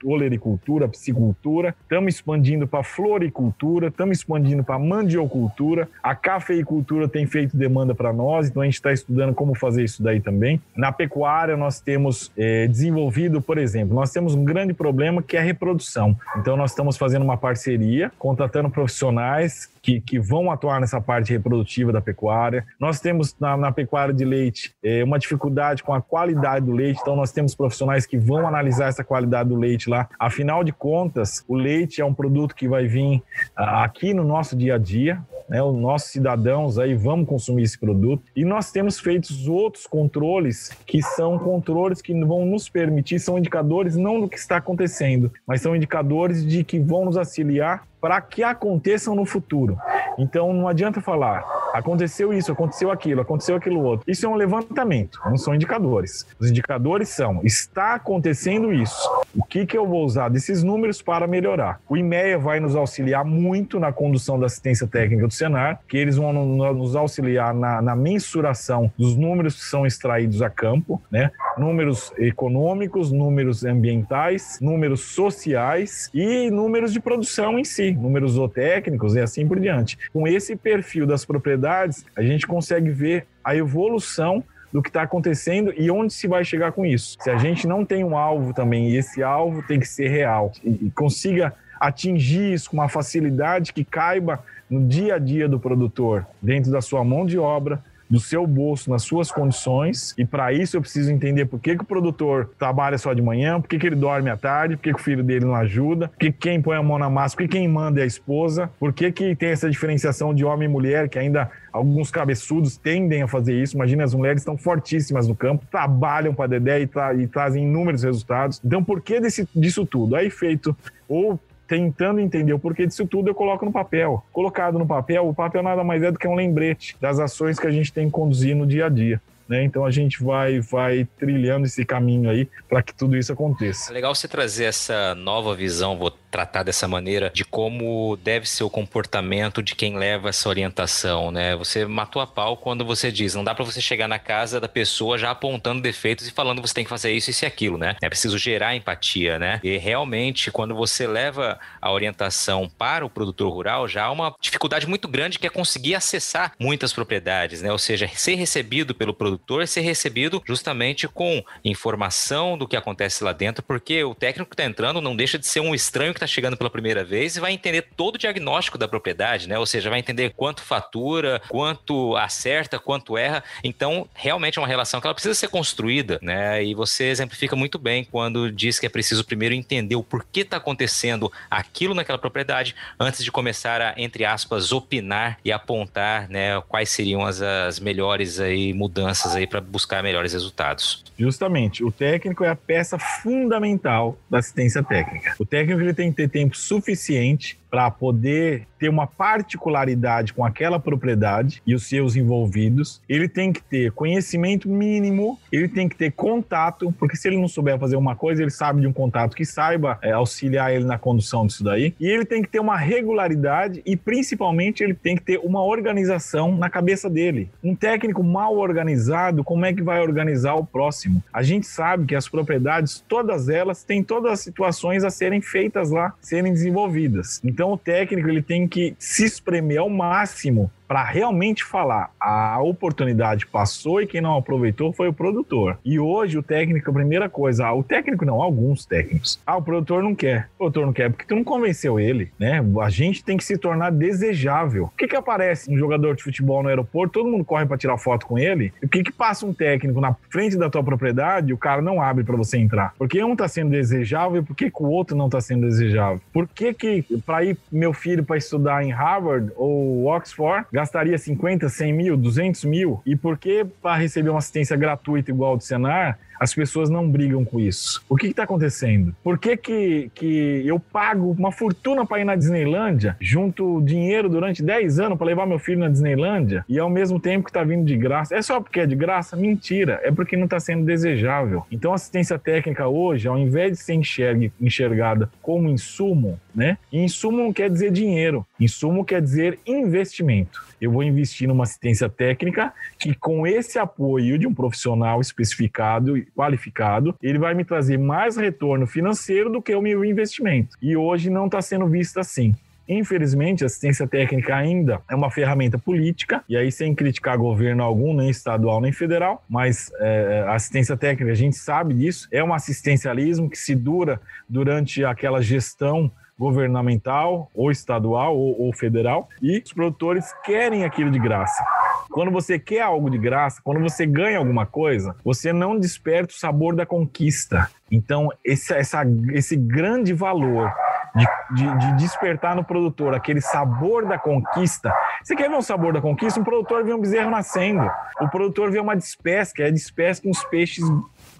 [0.04, 1.76] olericultura, piscicultura.
[1.84, 5.88] Estamos expandindo para floricultura, estamos expandindo para mandiocultura.
[6.02, 10.02] A cafeicultura tem feito demanda para nós, então a gente está estudando como fazer isso
[10.02, 10.62] daí também.
[10.76, 15.39] Na pecuária, nós temos é, desenvolvido, por exemplo, nós temos um grande problema que é
[15.39, 16.17] a reprodução.
[16.38, 21.91] Então, nós estamos fazendo uma parceria, contratando profissionais que, que vão atuar nessa parte reprodutiva
[21.91, 22.65] da pecuária.
[22.80, 27.00] Nós temos na, na pecuária de leite é, uma dificuldade com a qualidade do leite,
[27.02, 30.08] então nós temos profissionais que vão analisar essa qualidade do leite lá.
[30.20, 33.22] Afinal de contas, o leite é um produto que vai vir
[33.56, 38.24] aqui no nosso dia a dia, né, os nossos cidadãos aí vão consumir esse produto.
[38.34, 43.98] E nós temos feito outros controles que são controles que vão nos permitir, são indicadores
[43.98, 48.42] não do que está acontecendo, mas são indicadores de que vão nos auxiliar para que
[48.42, 49.78] aconteçam no futuro.
[50.18, 54.04] Então não adianta falar, aconteceu isso, aconteceu aquilo, aconteceu aquilo outro.
[54.10, 56.26] Isso é um levantamento, não são indicadores.
[56.40, 59.10] Os indicadores são: está acontecendo isso.
[59.36, 61.80] O que, que eu vou usar desses números para melhorar?
[61.88, 66.18] O IMEA vai nos auxiliar muito na condução da assistência técnica do Senar, que eles
[66.18, 71.32] vão nos auxiliar na, na mensuração dos números que são extraídos a campo, né?
[71.58, 79.19] Números econômicos, números ambientais, números sociais e números de produção em si números zootécnicos e
[79.19, 79.97] assim por diante.
[80.12, 85.73] Com esse perfil das propriedades, a gente consegue ver a evolução do que está acontecendo
[85.75, 87.17] e onde se vai chegar com isso.
[87.19, 90.51] Se a gente não tem um alvo também, e esse alvo tem que ser real,
[90.63, 96.25] e, consiga atingir isso com uma facilidade que caiba no dia a dia do produtor,
[96.41, 100.13] dentro da sua mão de obra, do seu bolso, nas suas condições.
[100.17, 103.62] E para isso eu preciso entender por que, que o produtor trabalha só de manhã,
[103.62, 106.10] por que, que ele dorme à tarde, por que, que o filho dele não ajuda,
[106.10, 108.69] por que quem põe a mão na massa, por que quem manda é a esposa,
[108.78, 113.21] por que, que tem essa diferenciação de homem e mulher, que ainda alguns cabeçudos tendem
[113.21, 113.76] a fazer isso.
[113.76, 118.04] Imagina, as mulheres estão fortíssimas no campo, trabalham para Dedé e, tra e, trazem inúmeros
[118.04, 118.60] resultados.
[118.63, 120.17] Então, por que desse, disso tudo?
[120.17, 120.76] Aí feito
[121.08, 121.39] ou
[121.72, 124.22] tentando entender o porquê disso tudo, eu coloco no papel.
[124.34, 127.66] Colocado no papel, o papel nada mais é do que um lembrete das ações que
[127.66, 129.22] a gente tem que conduzir no dia a dia.
[129.52, 129.66] Né?
[129.66, 133.92] Então a gente vai, vai trilhando esse caminho aí para que tudo isso aconteça.
[133.92, 138.64] É legal você trazer essa nova visão, vou tratar dessa maneira de como deve ser
[138.64, 141.54] o comportamento de quem leva essa orientação, né?
[141.58, 144.70] Você matou a pau quando você diz, não dá para você chegar na casa da
[144.70, 147.98] pessoa já apontando defeitos e falando você tem que fazer isso, e aquilo, né?
[148.02, 149.60] É preciso gerar empatia, né?
[149.62, 154.88] E realmente quando você leva a orientação para o produtor rural, já há uma dificuldade
[154.88, 157.70] muito grande que é conseguir acessar muitas propriedades, né?
[157.72, 163.34] Ou seja, ser recebido pelo produtor, ser recebido justamente com informação do que acontece lá
[163.34, 166.27] dentro, porque o técnico que está entrando não deixa de ser um estranho que está
[166.27, 169.58] chegando pela primeira vez e vai entender todo o diagnóstico da propriedade, né?
[169.60, 173.43] Ou seja, vai entender quanto fatura, quanto acerta, quanto erra.
[173.63, 176.63] Então, realmente é uma relação que ela precisa ser construída, né?
[176.63, 180.58] E você exemplifica muito bem quando diz que é preciso primeiro entender o porquê está
[180.58, 186.89] acontecendo aquilo naquela propriedade antes de começar a, entre aspas, opinar e apontar, né, quais
[186.89, 191.04] seriam as, as melhores aí mudanças aí para buscar melhores resultados.
[191.18, 195.36] Justamente, o técnico é a peça fundamental da assistência técnica.
[195.40, 200.80] O técnico ele tem que ter tempo suficiente para poder ter uma particularidade com aquela
[200.80, 206.12] propriedade e os seus envolvidos, ele tem que ter conhecimento mínimo, ele tem que ter
[206.12, 209.46] contato, porque se ele não souber fazer uma coisa, ele sabe de um contato que
[209.46, 213.82] saiba é, auxiliar ele na condução disso daí, e ele tem que ter uma regularidade
[213.86, 217.50] e principalmente ele tem que ter uma organização na cabeça dele.
[217.64, 221.24] Um técnico mal organizado, como é que vai organizar o próximo?
[221.32, 225.92] A gente sabe que as propriedades, todas elas têm todas as situações a serem feitas
[225.92, 227.40] lá, serem desenvolvidas.
[227.44, 233.47] Então o técnico ele tem que se espremer ao máximo para realmente falar a oportunidade
[233.47, 235.80] passou e quem não aproveitou foi o produtor.
[235.86, 239.39] E hoje o técnico, a primeira coisa, o técnico não, alguns técnicos.
[239.47, 240.49] Ah, o produtor não quer.
[240.56, 242.62] O produtor não quer porque tu não convenceu ele, né?
[242.82, 244.84] A gente tem que se tornar desejável.
[244.84, 247.97] O que que aparece um jogador de futebol no aeroporto, todo mundo corre para tirar
[247.97, 248.73] foto com ele?
[248.82, 252.01] E o que que passa um técnico na frente da tua propriedade o cara não
[252.01, 252.93] abre para você entrar?
[252.97, 256.19] Porque um tá sendo desejável por que, que o outro não tá sendo desejável?
[256.34, 261.70] Por que que para ir meu filho para estudar em Harvard ou Oxford, gastaria 50,
[261.70, 263.02] 100 mil, 200 mil?
[263.06, 267.46] E por que para receber uma assistência gratuita igual do Senar, as pessoas não brigam
[267.46, 268.04] com isso.
[268.10, 269.15] O que está acontecendo?
[269.24, 274.63] Por que, que, que eu pago uma fortuna para ir na Disneylândia, junto dinheiro durante
[274.63, 277.86] 10 anos para levar meu filho na Disneylândia, e ao mesmo tempo que está vindo
[277.86, 278.36] de graça?
[278.36, 279.36] É só porque é de graça?
[279.36, 281.63] Mentira, é porque não está sendo desejável.
[281.72, 286.80] Então, assistência técnica hoje, ao invés de ser enxergue, enxergada como insumo, né?
[286.91, 290.71] insumo não quer dizer dinheiro, insumo quer dizer investimento.
[290.82, 296.26] Eu vou investir numa assistência técnica que, com esse apoio de um profissional especificado e
[296.36, 300.76] qualificado, ele vai me trazer mais retorno financeiro do que o meu investimento.
[300.82, 302.56] E hoje não está sendo visto assim.
[302.89, 308.13] Infelizmente, a assistência técnica ainda é uma ferramenta política, e aí sem criticar governo algum,
[308.13, 312.54] nem estadual nem federal, mas é, a assistência técnica, a gente sabe disso, é um
[312.54, 319.71] assistencialismo que se dura durante aquela gestão governamental, ou estadual, ou, ou federal, e os
[319.71, 321.63] produtores querem aquilo de graça.
[322.10, 326.38] Quando você quer algo de graça, quando você ganha alguma coisa, você não desperta o
[326.38, 327.69] sabor da conquista.
[327.91, 330.73] Então, esse, essa, esse grande valor
[331.15, 331.25] de,
[331.56, 334.91] de, de, despertar no produtor aquele sabor da conquista.
[335.21, 336.39] Você quer ver um sabor da conquista?
[336.39, 337.88] Um produtor vê um bezerro nascendo.
[338.19, 340.86] O produtor vê uma despesca, é despesca uns peixes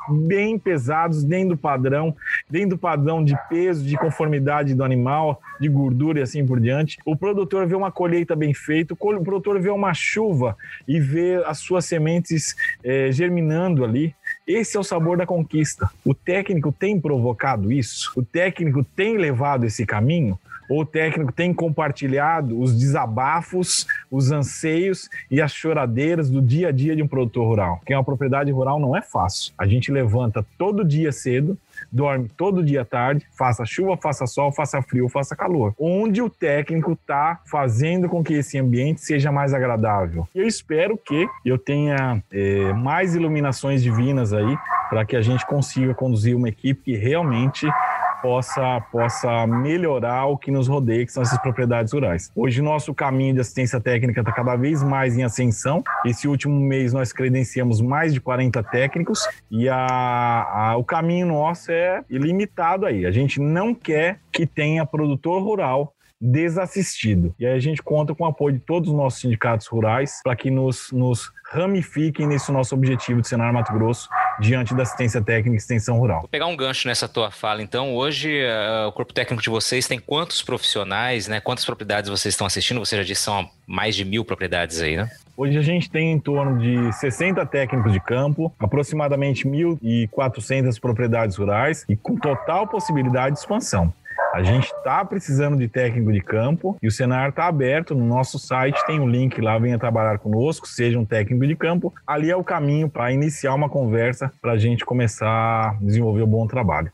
[0.10, 2.16] bem pesados, dentro do padrão,
[2.50, 6.98] dentro do padrão de peso, de conformidade do animal, de gordura e assim por diante.
[7.06, 11.60] O produtor vê uma colheita bem feita, o produtor vê uma chuva e vê as
[11.60, 14.16] suas sementes é, germinando ali.
[14.48, 15.90] Esse é o sabor da conquista.
[16.06, 18.12] O técnico tem provocado isso?
[18.16, 20.40] O técnico tem levado esse caminho?
[20.72, 26.72] Ou o técnico tem compartilhado os desabafos, os anseios e as choradeiras do dia a
[26.72, 27.78] dia de um produtor rural.
[27.80, 29.54] Porque uma propriedade rural não é fácil.
[29.58, 31.58] A gente levanta todo dia cedo,
[31.92, 35.76] dorme todo dia tarde, faça chuva, faça sol, faça frio, faça calor.
[35.78, 40.26] Onde o técnico está fazendo com que esse ambiente seja mais agradável.
[40.34, 44.58] Eu espero que eu tenha é, mais iluminações divinas aí
[44.90, 47.68] para que a gente consiga conduzir uma equipe que realmente
[48.22, 52.32] possa, possa melhorar o que nos rodeia, que são essas propriedades rurais.
[52.36, 55.84] Hoje, nosso caminho de assistência técnica está cada vez mais em ascensão.
[56.06, 61.72] Esse último mês, nós credenciamos mais de 40 técnicos e a, a, o caminho nosso
[61.72, 63.06] é ilimitado aí.
[63.06, 67.34] A gente não quer que tenha produtor rural desassistido.
[67.40, 70.36] E aí a gente conta com o apoio de todos os nossos sindicatos rurais para
[70.36, 74.08] que nos, nos ramifiquem nesse nosso objetivo de Senar Mato Grosso
[74.42, 76.22] diante da assistência técnica e extensão rural.
[76.22, 77.96] Vou pegar um gancho nessa tua fala, então.
[77.96, 81.40] Hoje, uh, o corpo técnico de vocês tem quantos profissionais, né?
[81.40, 82.80] Quantas propriedades vocês estão assistindo?
[82.80, 85.10] Você já disse são mais de mil propriedades aí, né?
[85.38, 91.86] Hoje a gente tem em torno de 60 técnicos de campo, aproximadamente 1.400 propriedades rurais
[91.88, 93.94] e com total possibilidade de expansão.
[94.34, 97.94] A gente está precisando de técnico de campo e o Senar está aberto.
[97.94, 101.94] No nosso site tem um link lá, venha trabalhar conosco, seja um técnico de campo.
[102.08, 106.28] Ali é o caminho para iniciar uma conversa para a gente começar a desenvolver um
[106.28, 106.92] bom trabalho.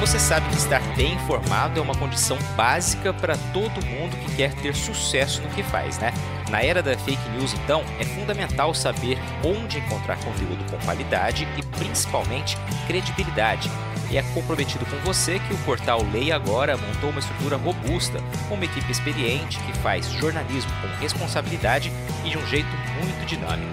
[0.00, 4.54] Você sabe que estar bem informado é uma condição básica para todo mundo que quer
[4.54, 6.12] ter sucesso no que faz, né?
[6.50, 11.62] Na era da fake news, então, é fundamental saber onde encontrar conteúdo com qualidade e
[11.78, 13.70] principalmente credibilidade.
[14.10, 18.54] E é comprometido com você que o portal Leia Agora montou uma estrutura robusta, com
[18.54, 21.90] uma equipe experiente que faz jornalismo com responsabilidade
[22.22, 22.68] e de um jeito
[23.02, 23.72] muito dinâmico.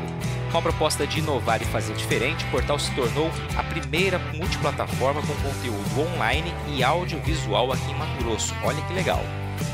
[0.51, 5.21] Com a proposta de inovar e fazer diferente, o portal se tornou a primeira multiplataforma
[5.21, 8.55] com conteúdo online e audiovisual aqui em Mato Grosso.
[8.63, 9.21] Olha que legal!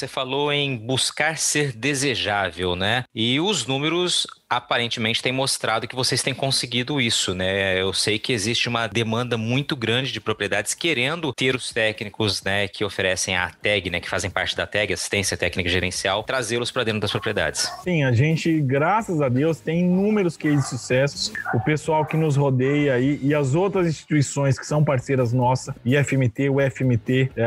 [0.00, 3.04] Você falou em buscar ser desejável, né?
[3.14, 7.80] E os números aparentemente têm mostrado que vocês têm conseguido isso, né?
[7.80, 12.66] Eu sei que existe uma demanda muito grande de propriedades querendo ter os técnicos, né,
[12.66, 16.82] que oferecem a tag, né, que fazem parte da tag, assistência técnica gerencial, trazê-los para
[16.82, 17.72] dentro das propriedades.
[17.84, 21.32] Sim, a gente, graças a Deus, tem inúmeros cases de sucesso.
[21.54, 26.48] O pessoal que nos rodeia aí e as outras instituições que são parceiras nossas, IFMT,
[26.48, 26.68] o é,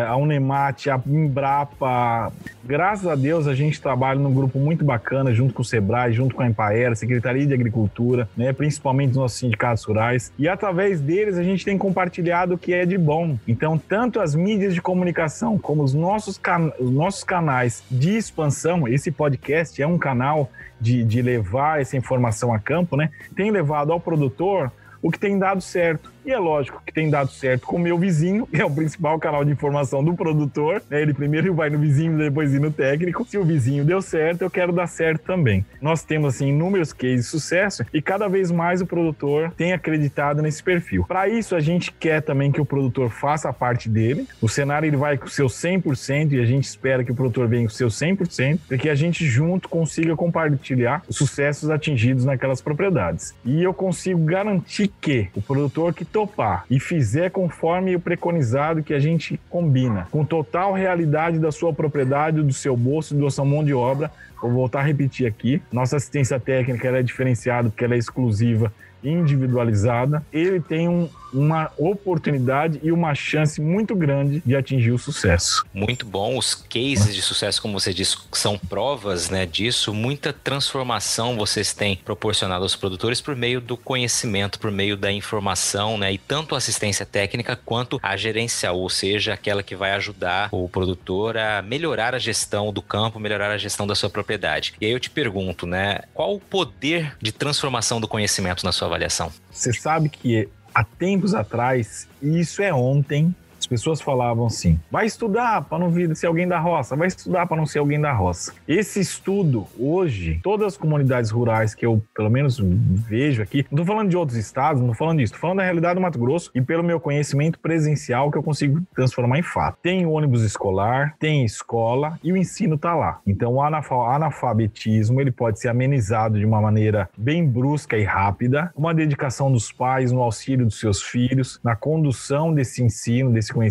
[0.07, 2.31] a Unemat, a Embrapa,
[2.63, 6.35] graças a Deus a gente trabalha num grupo muito bacana junto com o Sebrae, junto
[6.35, 6.47] com a
[6.93, 10.31] Empaera, Secretaria de Agricultura, né, principalmente os nossos sindicatos rurais.
[10.37, 13.37] E através deles a gente tem compartilhado o que é de bom.
[13.47, 18.87] Então, tanto as mídias de comunicação como os nossos, can os nossos canais de expansão,
[18.87, 23.09] esse podcast é um canal de, de levar essa informação a campo, né?
[23.35, 24.71] Tem levado ao produtor
[25.01, 26.12] o que tem dado certo.
[26.25, 29.19] E é lógico que tem dado certo com o meu vizinho, que é o principal
[29.19, 30.81] canal de informação do produtor.
[30.89, 31.01] Né?
[31.01, 33.25] Ele primeiro vai no vizinho, depois ir no técnico.
[33.25, 35.65] Se o vizinho deu certo, eu quero dar certo também.
[35.81, 40.41] Nós temos assim inúmeros cases de sucesso e cada vez mais o produtor tem acreditado
[40.41, 41.03] nesse perfil.
[41.05, 44.27] Para isso, a gente quer também que o produtor faça a parte dele.
[44.41, 47.47] O cenário ele vai com o seu 100% e a gente espera que o produtor
[47.47, 52.23] venha com o seu 100%, para que a gente junto consiga compartilhar os sucessos atingidos
[52.23, 53.35] naquelas propriedades.
[53.43, 58.93] E eu consigo garantir que o produtor que topar e fizer conforme o preconizado que
[58.93, 63.65] a gente combina, com total realidade da sua propriedade, do seu bolso, da sua mão
[63.65, 67.97] de obra, vou voltar a repetir aqui, nossa assistência técnica é diferenciada porque ela é
[67.97, 68.71] exclusiva
[69.03, 75.65] individualizada, ele tem um, uma oportunidade e uma chance muito grande de atingir o sucesso.
[75.73, 76.37] Muito bom.
[76.37, 79.93] Os cases de sucesso, como você disse, são provas né, disso.
[79.93, 85.97] Muita transformação vocês têm proporcionado aos produtores por meio do conhecimento, por meio da informação,
[85.97, 86.13] né?
[86.13, 90.69] E tanto a assistência técnica quanto a gerencial, ou seja, aquela que vai ajudar o
[90.69, 94.73] produtor a melhorar a gestão do campo, melhorar a gestão da sua propriedade.
[94.79, 96.01] E aí eu te pergunto, né?
[96.13, 99.31] Qual o poder de transformação do conhecimento na sua avaliação?
[99.51, 103.35] Você sabe que há tempos atrás, e isso é ontem,
[103.73, 107.57] pessoas falavam assim: vai estudar para não vir ser alguém da roça, vai estudar para
[107.57, 108.53] não ser alguém da roça.
[108.67, 113.95] Esse estudo, hoje, todas as comunidades rurais que eu, pelo menos, vejo aqui, não estou
[113.95, 116.51] falando de outros estados, não estou falando disso, estou falando da realidade do Mato Grosso
[116.53, 119.79] e pelo meu conhecimento presencial que eu consigo transformar em fato.
[119.81, 123.21] Tem ônibus escolar, tem escola e o ensino está lá.
[123.25, 128.93] Então, o analfabetismo ele pode ser amenizado de uma maneira bem brusca e rápida, uma
[128.93, 133.62] dedicação dos pais no auxílio dos seus filhos, na condução desse ensino, desse conhecimento.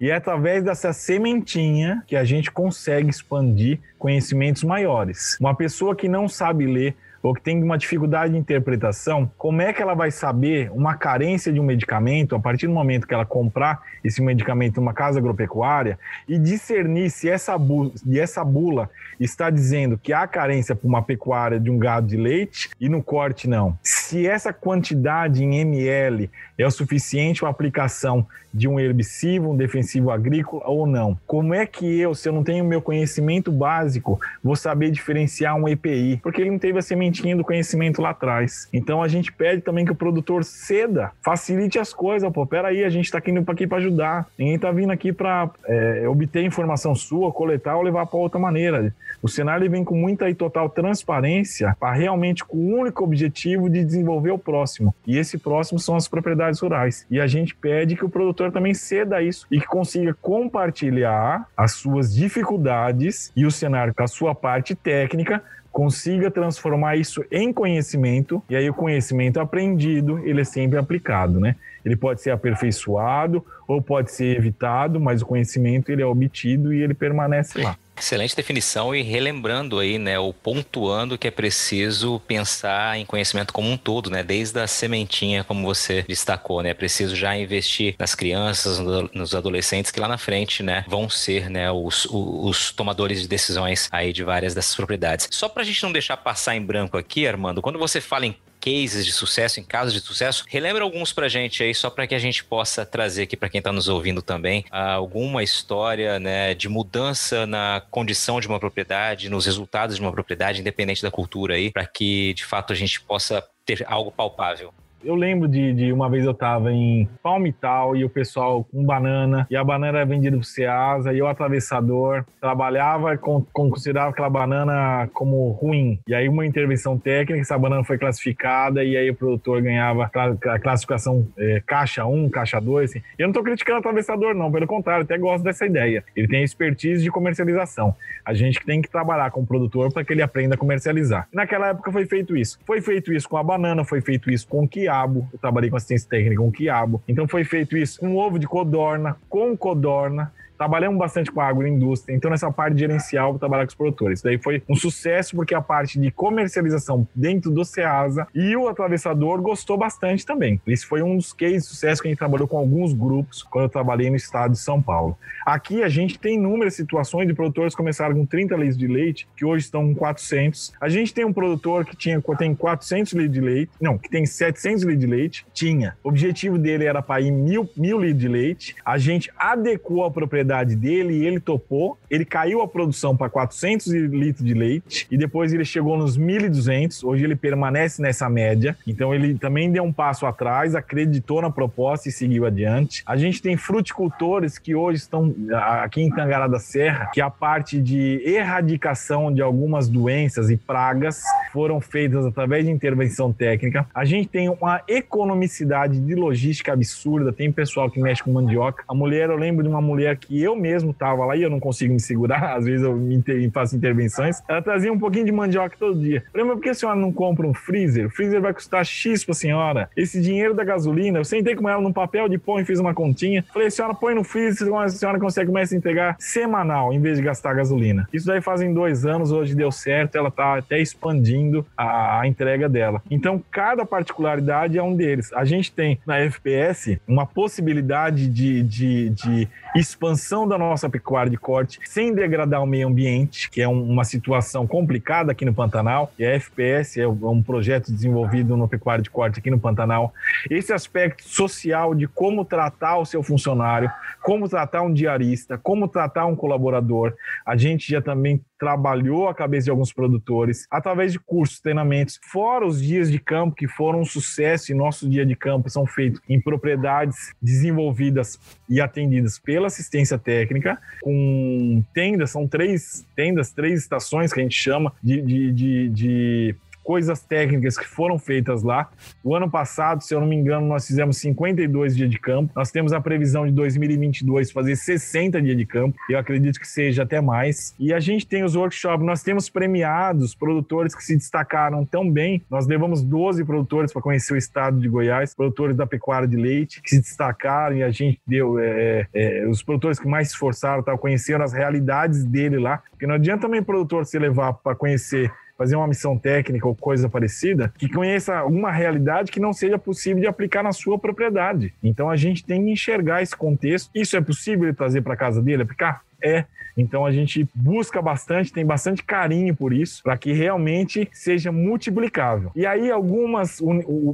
[0.00, 5.36] E é através dessa sementinha que a gente consegue expandir conhecimentos maiores.
[5.40, 6.96] Uma pessoa que não sabe ler
[7.26, 11.52] ou que tem uma dificuldade de interpretação, como é que ela vai saber uma carência
[11.52, 15.98] de um medicamento a partir do momento que ela comprar esse medicamento numa casa agropecuária
[16.28, 21.02] e discernir se essa bula, se essa bula está dizendo que há carência para uma
[21.02, 23.76] pecuária de um gado de leite e no corte não.
[23.82, 29.56] Se essa quantidade em ml é o suficiente para a aplicação de um herbicida, um
[29.56, 31.18] defensivo agrícola ou não.
[31.26, 35.68] Como é que eu, se eu não tenho meu conhecimento básico, vou saber diferenciar um
[35.68, 36.18] EPI?
[36.22, 36.82] Porque ele não teve a
[37.16, 38.68] sementinha do conhecimento lá atrás.
[38.72, 42.30] Então a gente pede também que o produtor ceda, facilite as coisas.
[42.32, 44.26] Pô, peraí, a gente está aqui, aqui para ajudar.
[44.38, 48.94] Ninguém está vindo aqui para é, obter informação sua, coletar ou levar para outra maneira.
[49.22, 53.84] O cenário vem com muita e total transparência para realmente com o único objetivo de
[53.84, 54.94] desenvolver o próximo.
[55.06, 57.06] E esse próximo são as propriedades rurais.
[57.10, 61.72] E a gente pede que o produtor também ceda isso e que consiga compartilhar as
[61.72, 65.42] suas dificuldades e o cenário com a sua parte técnica
[65.76, 71.54] consiga transformar isso em conhecimento e aí o conhecimento aprendido ele é sempre aplicado, né?
[71.84, 76.80] Ele pode ser aperfeiçoado ou pode ser evitado, mas o conhecimento ele é obtido e
[76.80, 77.76] ele permanece lá.
[77.98, 83.70] Excelente definição e relembrando aí, né, ou pontuando que é preciso pensar em conhecimento como
[83.70, 88.14] um todo, né, desde a sementinha, como você destacou, né, é preciso já investir nas
[88.14, 88.78] crianças,
[89.14, 93.88] nos adolescentes que lá na frente, né, vão ser, né, os, os tomadores de decisões
[93.90, 95.28] aí de várias dessas propriedades.
[95.30, 98.36] Só para a gente não deixar passar em branco aqui, Armando, quando você fala em
[98.66, 100.44] cases de sucesso, em casos de sucesso.
[100.48, 103.60] Relembra alguns pra gente aí, só para que a gente possa trazer aqui para quem
[103.60, 109.46] está nos ouvindo também, alguma história né, de mudança na condição de uma propriedade, nos
[109.46, 113.40] resultados de uma propriedade, independente da cultura aí, para que de fato a gente possa
[113.64, 114.74] ter algo palpável.
[115.06, 119.46] Eu lembro de, de uma vez eu tava em Palmital e o pessoal com banana,
[119.48, 123.18] e a banana era vendida pro Ceasa, e o atravessador trabalhava e
[123.52, 126.00] considerava aquela banana como ruim.
[126.08, 130.58] E aí uma intervenção técnica, essa banana foi classificada, e aí o produtor ganhava a
[130.58, 132.90] classificação é, caixa 1, caixa 2.
[132.90, 133.02] Assim.
[133.16, 136.02] Eu não tô criticando o atravessador, não, pelo contrário, até gosto dessa ideia.
[136.16, 137.94] Ele tem expertise de comercialização.
[138.24, 141.28] A gente tem que trabalhar com o produtor para que ele aprenda a comercializar.
[141.32, 142.58] Naquela época foi feito isso.
[142.66, 145.68] Foi feito isso com a banana, foi feito isso com o quiabo, quiabo, eu trabalhei
[145.68, 147.02] com assistência técnica com quiabo.
[147.06, 148.00] Então foi feito isso.
[148.00, 153.30] Com ovo de codorna, com codorna, trabalhamos bastante com a agroindústria, então nessa parte gerencial
[153.30, 154.22] vou trabalhar com os produtores.
[154.22, 159.40] Daí foi um sucesso porque a parte de comercialização dentro do Ceasa e o atravessador
[159.40, 160.60] gostou bastante também.
[160.66, 163.64] Esse foi um dos cases de sucesso que a gente trabalhou com alguns grupos quando
[163.64, 165.16] eu trabalhei no estado de São Paulo.
[165.44, 169.28] Aqui a gente tem inúmeras situações de produtores que começaram com 30 litros de leite,
[169.36, 170.72] que hoje estão com 400.
[170.80, 174.24] A gente tem um produtor que tinha, tem 400 litros de leite, não, que tem
[174.26, 175.96] 700 litros de leite, tinha.
[176.02, 178.76] O objetivo dele era para ir mil, mil litros de leite.
[178.84, 181.98] A gente adequou a propriedade propriedade dele e ele topou.
[182.08, 187.04] Ele caiu a produção para 400 litros de leite e depois ele chegou nos 1.200.
[187.04, 188.76] Hoje ele permanece nessa média.
[188.86, 193.02] Então ele também deu um passo atrás, acreditou na proposta e seguiu adiante.
[193.04, 195.34] A gente tem fruticultores que hoje estão
[195.82, 201.22] aqui em Tangará da Serra, que a parte de erradicação de algumas doenças e pragas
[201.52, 203.86] foram feitas através de intervenção técnica.
[203.94, 207.32] A gente tem uma economicidade de logística absurda.
[207.32, 208.84] Tem pessoal que mexe com mandioca.
[208.86, 211.60] A mulher, eu lembro de uma mulher que eu mesmo tava lá e eu não
[211.60, 215.76] consigo me segurar, às vezes eu me faço intervenções, ela trazia um pouquinho de mandioca
[215.78, 216.24] todo dia.
[216.34, 218.06] Mas por que a senhora não compra um freezer?
[218.06, 219.90] O freezer vai custar X pra senhora.
[219.96, 222.94] Esse dinheiro da gasolina, eu sentei com ela num papel de pão e fiz uma
[222.94, 223.44] continha.
[223.52, 227.24] Falei, senhora põe no freezer, a senhora consegue começar a entregar semanal, em vez de
[227.24, 228.08] gastar gasolina.
[228.12, 232.68] Isso daí fazem dois anos, hoje deu certo, ela tá até expandindo a, a entrega
[232.68, 233.02] dela.
[233.10, 235.32] Então, cada particularidade é um deles.
[235.32, 241.36] A gente tem na FPS uma possibilidade de, de, de expansão da nossa pecuária de
[241.36, 246.12] corte sem degradar o meio ambiente, que é um, uma situação complicada aqui no Pantanal.
[246.18, 250.12] E a FPS é um projeto desenvolvido no pecuária de corte aqui no Pantanal.
[250.50, 253.90] Esse aspecto social de como tratar o seu funcionário,
[254.22, 257.14] como tratar um diarista, como tratar um colaborador,
[257.44, 262.66] a gente já também trabalhou a cabeça de alguns produtores através de cursos, treinamentos, fora
[262.66, 266.20] os dias de campo que foram um sucesso e nosso dia de campo são feitos
[266.28, 268.38] em propriedades desenvolvidas
[268.68, 274.56] e atendidas pela assistência técnica, com tendas, são três tendas, três estações que a gente
[274.56, 278.88] chama de, de, de, de coisas técnicas que foram feitas lá.
[279.22, 282.52] O ano passado, se eu não me engano, nós fizemos 52 dias de campo.
[282.54, 285.98] Nós temos a previsão de 2022 fazer 60 dias de campo.
[286.08, 287.74] Eu acredito que seja até mais.
[287.76, 292.40] E a gente tem os workshops, nós temos premiados produtores que se destacaram tão bem.
[292.48, 296.80] Nós levamos 12 produtores para conhecer o estado de Goiás, produtores da pecuária de leite,
[296.80, 300.34] que se destacaram e a gente deu é, é, é os produtores que mais se
[300.34, 302.80] esforçaram, tá, conheceram as realidades dele lá.
[302.90, 307.08] Porque não adianta também produtor se levar para conhecer fazer uma missão técnica ou coisa
[307.08, 311.74] parecida, que conheça alguma realidade que não seja possível de aplicar na sua propriedade.
[311.82, 313.90] Então a gente tem que enxergar esse contexto.
[313.94, 316.02] Isso é possível trazer para casa dele, aplicar?
[316.22, 316.44] É.
[316.76, 322.50] Então a gente busca bastante, tem bastante carinho por isso, para que realmente seja multiplicável.
[322.54, 323.60] E aí algumas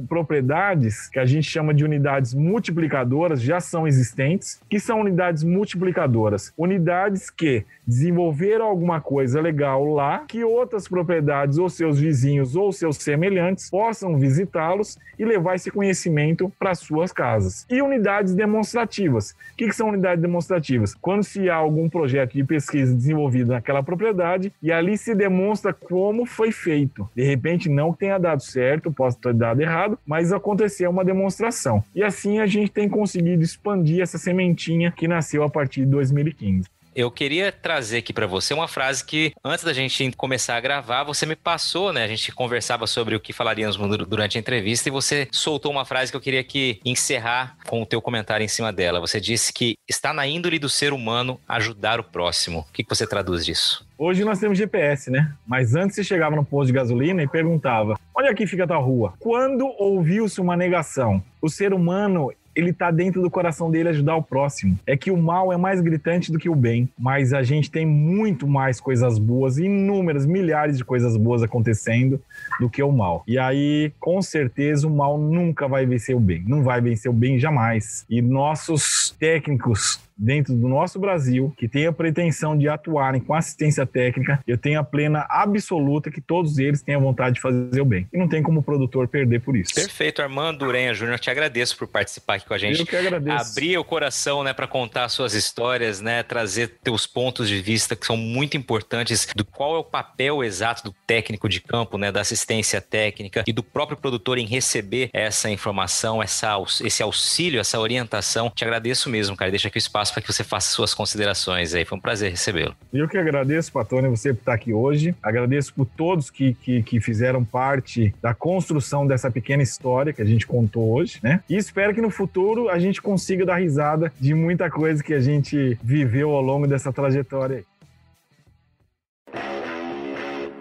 [0.07, 6.53] propriedades que a gente chama de unidades multiplicadoras já são existentes, que são unidades multiplicadoras,
[6.57, 12.97] unidades que desenvolveram alguma coisa legal lá, que outras propriedades ou seus vizinhos ou seus
[12.97, 17.65] semelhantes possam visitá-los e levar esse conhecimento para suas casas.
[17.69, 19.31] E unidades demonstrativas.
[19.31, 20.95] O que, que são unidades demonstrativas?
[20.95, 26.23] Quando se há algum projeto de pesquisa desenvolvido naquela propriedade e ali se demonstra como
[26.23, 27.09] foi feito.
[27.15, 31.83] De repente, não tenha dado certo, possa ter dado errado, mas aconteceu uma demonstração.
[31.95, 36.69] E assim a gente tem conseguido expandir essa sementinha que nasceu a partir de 2015.
[36.95, 41.03] Eu queria trazer aqui para você uma frase que, antes da gente começar a gravar,
[41.03, 42.03] você me passou, né?
[42.03, 43.77] A gente conversava sobre o que falaríamos
[44.07, 47.85] durante a entrevista e você soltou uma frase que eu queria que encerrar com o
[47.85, 48.99] teu comentário em cima dela.
[48.99, 52.59] Você disse que está na índole do ser humano ajudar o próximo.
[52.59, 53.85] O que, você traduz disso?
[53.97, 55.33] Hoje nós temos GPS, né?
[55.47, 58.77] Mas antes você chegava no posto de gasolina e perguntava: onde aqui fica a tua
[58.77, 59.13] rua?
[59.19, 61.23] Quando ouviu-se uma negação?
[61.41, 64.77] O ser humano ele está dentro do coração dele ajudar o próximo.
[64.85, 67.85] É que o mal é mais gritante do que o bem, mas a gente tem
[67.85, 72.21] muito mais coisas boas, inúmeras, milhares de coisas boas acontecendo
[72.59, 73.23] do que o mal.
[73.27, 76.43] E aí, com certeza, o mal nunca vai vencer o bem.
[76.47, 78.05] Não vai vencer o bem jamais.
[78.09, 83.85] E nossos técnicos dentro do nosso Brasil que tem a pretensão de atuarem com assistência
[83.85, 87.85] técnica, eu tenho a plena absoluta que todos eles têm a vontade de fazer o
[87.85, 88.07] bem.
[88.13, 89.73] E não tem como o produtor perder por isso.
[89.73, 92.79] Perfeito, Armando Urenha Júnior, te agradeço por participar aqui com a gente.
[92.79, 93.51] Eu que agradeço.
[93.51, 98.05] Abrir o coração, né, para contar suas histórias, né, trazer teus pontos de vista que
[98.05, 102.21] são muito importantes do qual é o papel exato do técnico de campo, né, da
[102.21, 108.49] assistência técnica e do próprio produtor em receber essa informação, essa, esse auxílio, essa orientação.
[108.49, 109.51] Te agradeço mesmo, cara.
[109.51, 111.85] Deixa aqui o espaço espaço para que você faça suas considerações aí.
[111.85, 112.75] Foi um prazer recebê-lo.
[112.93, 115.15] Eu que agradeço, Patônia, você por estar aqui hoje.
[115.23, 120.25] Agradeço por todos que, que, que, fizeram parte da construção dessa pequena história que a
[120.25, 121.41] gente contou hoje, né?
[121.49, 125.19] E espero que no futuro a gente consiga dar risada de muita coisa que a
[125.19, 127.63] gente viveu ao longo dessa trajetória.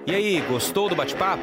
[0.07, 1.43] E aí, gostou do bate-papo?